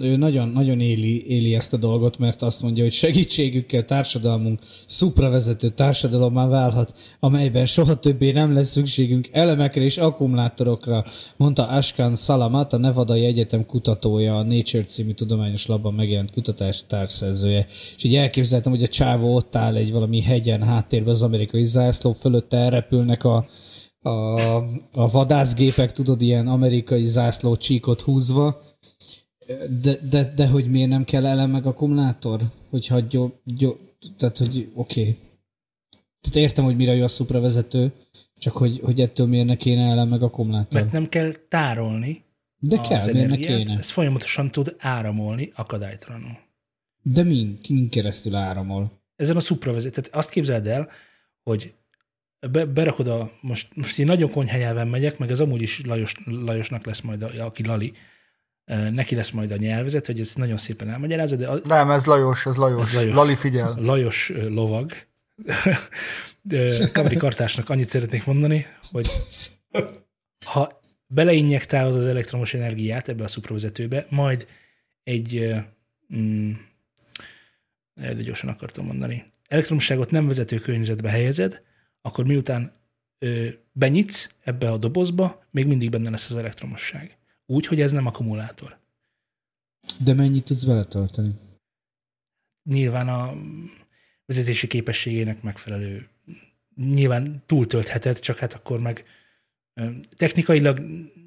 [0.00, 5.68] ő nagyon, nagyon éli, éli ezt a dolgot, mert azt mondja, hogy segítségükkel társadalmunk szupravezető
[5.68, 11.04] társadalommá válhat, amelyben soha többé nem lesz szükségünk elemekre és akkumulátorokra,
[11.36, 17.66] mondta Ashkan Salamat, a Nevadai Egyetem kutatója, a Nature című tudományos labban megjelent kutatás társszerzője.
[17.96, 22.12] És így elképzeltem, hogy a csávó ott áll egy valami hegyen háttérben az amerikai zászló
[22.12, 23.46] fölött elrepülnek a,
[24.00, 24.10] a,
[24.92, 28.60] a vadászgépek, tudod, ilyen amerikai zászló csíkot húzva,
[29.82, 32.40] de, de, de hogy miért nem kell elem meg akkumulátor?
[32.70, 33.76] Hogyha gyó, gyó,
[34.16, 35.00] tehát, hogy oké.
[35.00, 35.16] Okay.
[36.20, 37.92] Tehát értem, hogy mire jó a szupravezető,
[38.38, 40.80] csak hogy, hogy ettől miért ne kéne elem meg akkumulátor.
[40.80, 42.23] Mert nem kell tárolni
[42.68, 43.78] De az kell, miért ne kéne?
[43.78, 46.38] ez folyamatosan tud áramolni akadálytalanul.
[47.02, 49.02] De min, min keresztül áramol?
[49.16, 49.92] ezen a szupravezet.
[49.94, 50.90] Tehát azt képzeld el,
[51.42, 51.74] hogy
[52.50, 56.86] be, berakod a, most, most én nagyon konyhányelven megyek, meg ez amúgy is Lajos, Lajosnak
[56.86, 57.92] lesz majd, a, aki Lali,
[58.90, 62.46] neki lesz majd a nyelvezet, hogy ez nagyon szépen elmagyarázza, de a, Nem, ez Lajos,
[62.46, 62.88] ez Lajos.
[62.88, 63.14] Ez Lajos.
[63.14, 63.74] Lali figyel.
[63.78, 64.92] Lajos lovag.
[66.50, 69.10] Ö, Kamri kartásnak annyit szeretnék mondani, hogy
[70.44, 74.46] ha beleinjektálod az elektromos energiát ebbe a szupravezetőbe, majd
[75.02, 75.54] egy,
[76.16, 76.52] mm,
[77.94, 81.62] de gyorsan akartam mondani, elektromosságot nem vezető környezetbe helyezed,
[82.02, 82.70] akkor miután
[83.18, 87.16] ö, benyitsz ebbe a dobozba, még mindig benne lesz az elektromosság.
[87.46, 88.78] Úgy, hogy ez nem akkumulátor.
[90.04, 91.34] De mennyit tudsz beletölteni?
[92.64, 93.34] nyilván a
[94.26, 96.08] vezetési képességének megfelelő.
[96.76, 99.04] Nyilván túltöltheted, csak hát akkor meg
[100.16, 100.80] technikailag,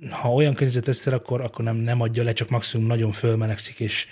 [0.09, 4.07] ha olyan környezet összer, akkor, akkor nem, nem adja le, csak maximum nagyon fölmelegszik, és,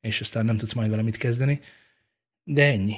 [0.00, 1.60] és aztán nem tudsz majd vele mit kezdeni.
[2.44, 2.96] De ennyi.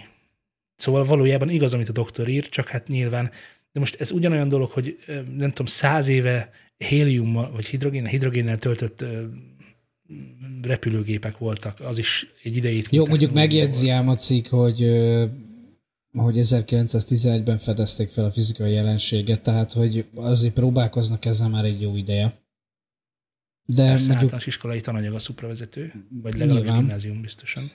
[0.76, 3.30] Szóval valójában igaz, amit a doktor ír, csak hát nyilván,
[3.72, 4.98] de most ez ugyanolyan dolog, hogy
[5.36, 9.04] nem tudom, száz éve héliummal, vagy hidrogén, hidrogénnel töltött
[10.62, 12.86] repülőgépek voltak, az is egy ideig.
[12.90, 14.82] Jó, mondjuk megjegyzi ám a cikk, hogy,
[16.12, 21.96] hogy 1911-ben fedezték fel a fizikai jelenséget, tehát hogy azért próbálkoznak ezzel már egy jó
[21.96, 22.38] ideje.
[23.66, 25.92] De Persze, mondjuk általános iskolai tananyag a szupravezető,
[26.22, 26.84] vagy legalábbis Nyilván.
[26.84, 27.70] gimnázium biztosan.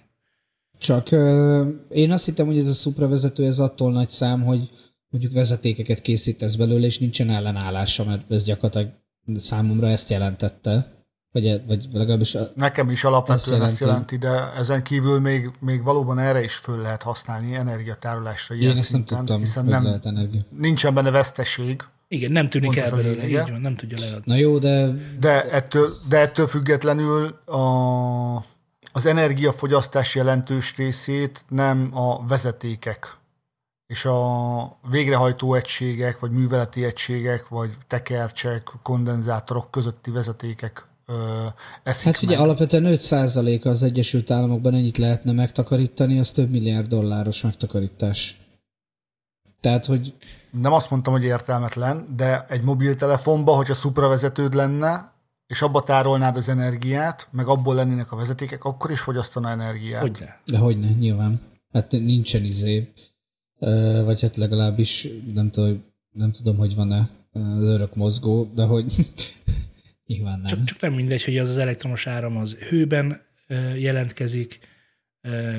[0.77, 4.69] Csak ö, én azt hittem, hogy ez a szupravezető ez attól nagy szám, hogy
[5.09, 8.93] mondjuk vezetékeket készítesz belőle, és nincsen ellenállása, mert ez gyakorlatilag
[9.33, 10.94] számomra ezt jelentette.
[11.35, 14.13] Vagy, vagy legalábbis a, Nekem is alapvetően Ezt ezt jelenti.
[14.15, 18.77] jelenti, de ezen kívül még, még valóban erre is föl lehet használni energiatárolásra ilyen én
[18.77, 20.41] ezt nem szinten, tudtam, hiszen hogy nem, lehet energia.
[20.57, 24.21] nincsen benne veszteség, Igen, nem tűnik el belőle, így van, nem tudja leadni.
[24.25, 28.35] Na jó, de de ettől, de ettől függetlenül a,
[28.91, 33.17] az energiafogyasztás jelentős részét nem a vezetékek
[33.87, 40.85] és a végrehajtó egységek, vagy műveleti egységek, vagy tekercsek, kondenzátorok közötti vezetékek
[41.83, 42.45] eszik hát figyelj, meg.
[42.45, 48.39] alapvetően 5% az Egyesült Államokban ennyit lehetne megtakarítani, az több milliárd dolláros megtakarítás.
[49.59, 50.13] Tehát, hogy
[50.51, 55.13] Nem azt mondtam, hogy értelmetlen, de egy mobiltelefonba, hogyha szupravezetőd lenne,
[55.47, 60.01] és abba tárolnád az energiát, meg abból lennének a vezetékek, akkor is fogyasztana energiát.
[60.01, 60.39] Hogyne.
[60.45, 61.41] De hogyne, nyilván.
[61.73, 62.93] Hát nincsen izé.
[64.05, 69.13] Vagy hát legalábbis nem tudom, nem tudom hogy van-e az örök mozgó, de hogy
[70.05, 70.47] nyilván nem.
[70.47, 73.21] Csak, csak nem mindegy, hogy az az elektromos áram az hőben
[73.77, 74.59] jelentkezik,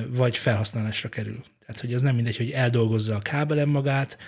[0.09, 1.45] vagy felhasználásra kerül.
[1.67, 4.19] Tehát, hogy az nem mindegy, hogy eldolgozza a kábelen magát,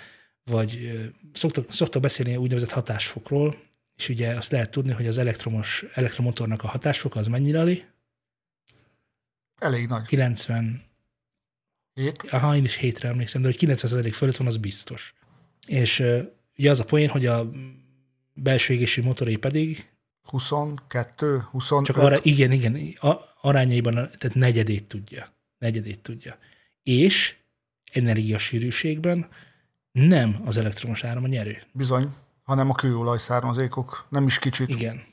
[0.43, 0.99] vagy
[1.33, 3.57] szoktak, szoktak beszélni úgynevezett hatásfokról,
[3.95, 7.85] és ugye azt lehet tudni, hogy az elektromos, elektromotornak a hatásfoka az mennyire ali?
[9.57, 10.07] Elég nagy.
[10.07, 10.83] 90,
[11.93, 12.23] Hét.
[12.29, 15.13] aha, én is hétre emlékszem, de hogy 90% fölött van, az biztos.
[15.67, 16.03] És
[16.57, 17.49] ugye az a poén, hogy a
[18.33, 19.87] belső égési motorai pedig
[20.23, 21.85] 22, 25.
[21.85, 25.29] csak arra, igen, igen, a, arányaiban, tehát negyedét tudja.
[25.57, 26.37] Negyedét tudja.
[26.83, 27.37] És
[27.91, 29.29] energiasűrűségben
[29.91, 31.61] nem az elektromos áram a nyerő.
[31.71, 32.13] Bizony,
[32.43, 34.05] hanem a kőolaj származékok.
[34.09, 34.69] Nem is kicsit.
[34.69, 35.03] Igen.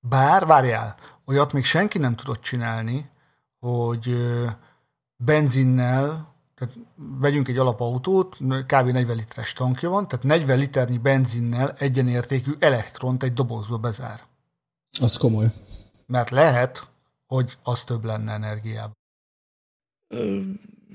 [0.00, 3.10] Bár, várjál, olyat még senki nem tudott csinálni,
[3.58, 4.16] hogy
[5.16, 6.29] benzinnel,
[6.60, 6.74] tehát
[7.20, 8.36] vegyünk egy alapautót,
[8.66, 8.88] kb.
[8.88, 14.20] 40 literes tankja van, tehát 40 liternyi benzinnel egyenértékű elektront egy dobozba bezár.
[15.00, 15.46] Az komoly.
[16.06, 16.90] Mert lehet,
[17.26, 18.98] hogy az több lenne energiában.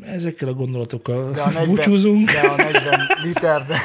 [0.01, 2.31] Ezekkel a gondolatokkal De a 40, búcsúzunk.
[2.31, 3.81] de a 40 liternek,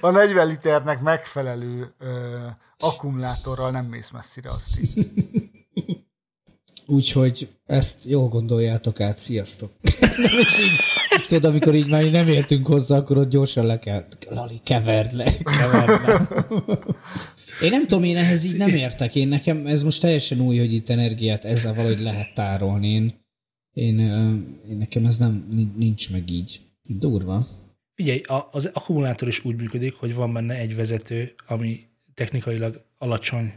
[0.00, 2.46] a 40 liternek megfelelő ö,
[2.78, 5.10] akkumulátorral nem mész messzire azt így.
[6.90, 9.70] Úgyhogy ezt jól gondoljátok át, sziasztok.
[10.16, 14.04] Nem is így, tudod, amikor így már nem értünk hozzá, akkor ott gyorsan le kell.
[14.28, 16.28] Lali, keverd le, keverd le.
[17.62, 19.14] Én nem tudom, én ehhez így nem értek.
[19.14, 22.88] Én nekem ez most teljesen új, hogy itt energiát ezzel valahogy lehet tárolni.
[22.88, 23.12] Én,
[23.72, 23.98] én,
[24.68, 26.60] én nekem ez nem nincs meg így.
[26.88, 27.46] Durva.
[27.94, 28.20] Figyelj,
[28.50, 31.80] az akkumulátor is úgy működik, hogy van benne egy vezető, ami
[32.14, 33.52] technikailag alacsony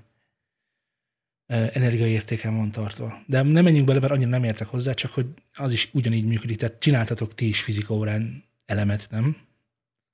[1.52, 3.14] energiaértéken van tartva.
[3.26, 6.58] De nem menjünk bele, mert annyira nem értek hozzá, csak hogy az is ugyanígy működik.
[6.58, 9.36] Tehát csináltatok ti is fizika órán elemet, nem?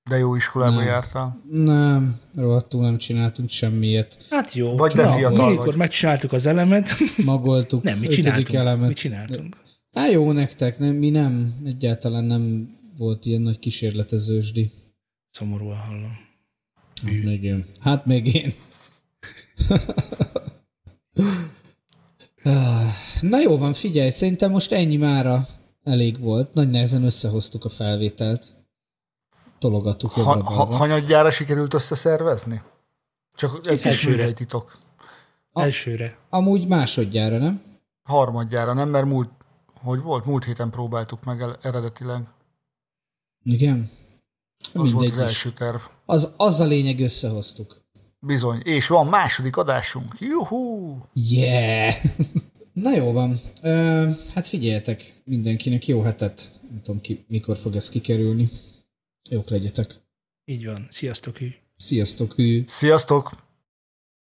[0.09, 0.85] De jó iskolába Nem.
[0.85, 1.43] jártál.
[1.51, 4.25] Nem, rohadtul nem csináltunk semmiet.
[4.29, 4.75] Hát jó.
[4.77, 5.75] Vagy de fiatal amikor vagy.
[5.75, 6.89] megcsináltuk az elemet,
[7.25, 7.83] Magoltuk.
[7.83, 8.53] nem, mi csináltunk.
[8.53, 8.87] elemet.
[8.87, 9.57] Mi csináltunk.
[9.93, 14.71] Hát jó nektek, nem, mi nem, egyáltalán nem volt ilyen nagy kísérletezősdi.
[15.31, 16.17] Szomorúan hallom.
[17.05, 17.13] Hát
[17.43, 17.65] én.
[17.79, 18.53] Hát még én.
[22.43, 22.85] Ah,
[23.21, 25.47] Na jó van, figyelj, szerintem most ennyi mára
[25.83, 26.53] elég volt.
[26.53, 28.55] Nagy nehezen összehoztuk a felvételt.
[29.59, 32.61] Tologattuk Ha, jobbra ha, hanyadjára sikerült összeszervezni?
[33.35, 34.15] Csak ez is Elsőre.
[34.15, 34.77] műhelytitok.
[35.51, 36.17] A- Elsőre.
[36.29, 37.61] Amúgy másodjára, nem?
[38.03, 38.89] Harmadjára, nem?
[38.89, 39.29] Mert múlt,
[39.81, 40.25] hogy volt?
[40.25, 42.27] Múlt héten próbáltuk meg el, eredetileg.
[43.43, 43.91] Igen?
[44.59, 45.21] Az volt Mindegy az is.
[45.21, 45.79] első terv.
[46.05, 47.85] Az, az a lényeg, összehoztuk.
[48.19, 48.61] Bizony.
[48.63, 50.15] És van második adásunk.
[50.19, 50.97] Juhú!
[51.13, 51.93] Yeah!
[52.73, 53.39] Na jó van.
[53.61, 56.51] Ö, hát figyeljetek, mindenkinek jó hetet.
[56.69, 58.49] Nem tudom, ki, mikor fog ez kikerülni.
[59.29, 60.01] Jók legyetek.
[60.45, 60.87] Így van.
[60.89, 61.53] Sziasztok, hű.
[61.77, 62.63] Sziasztok, hű!
[62.67, 63.46] Sziasztok!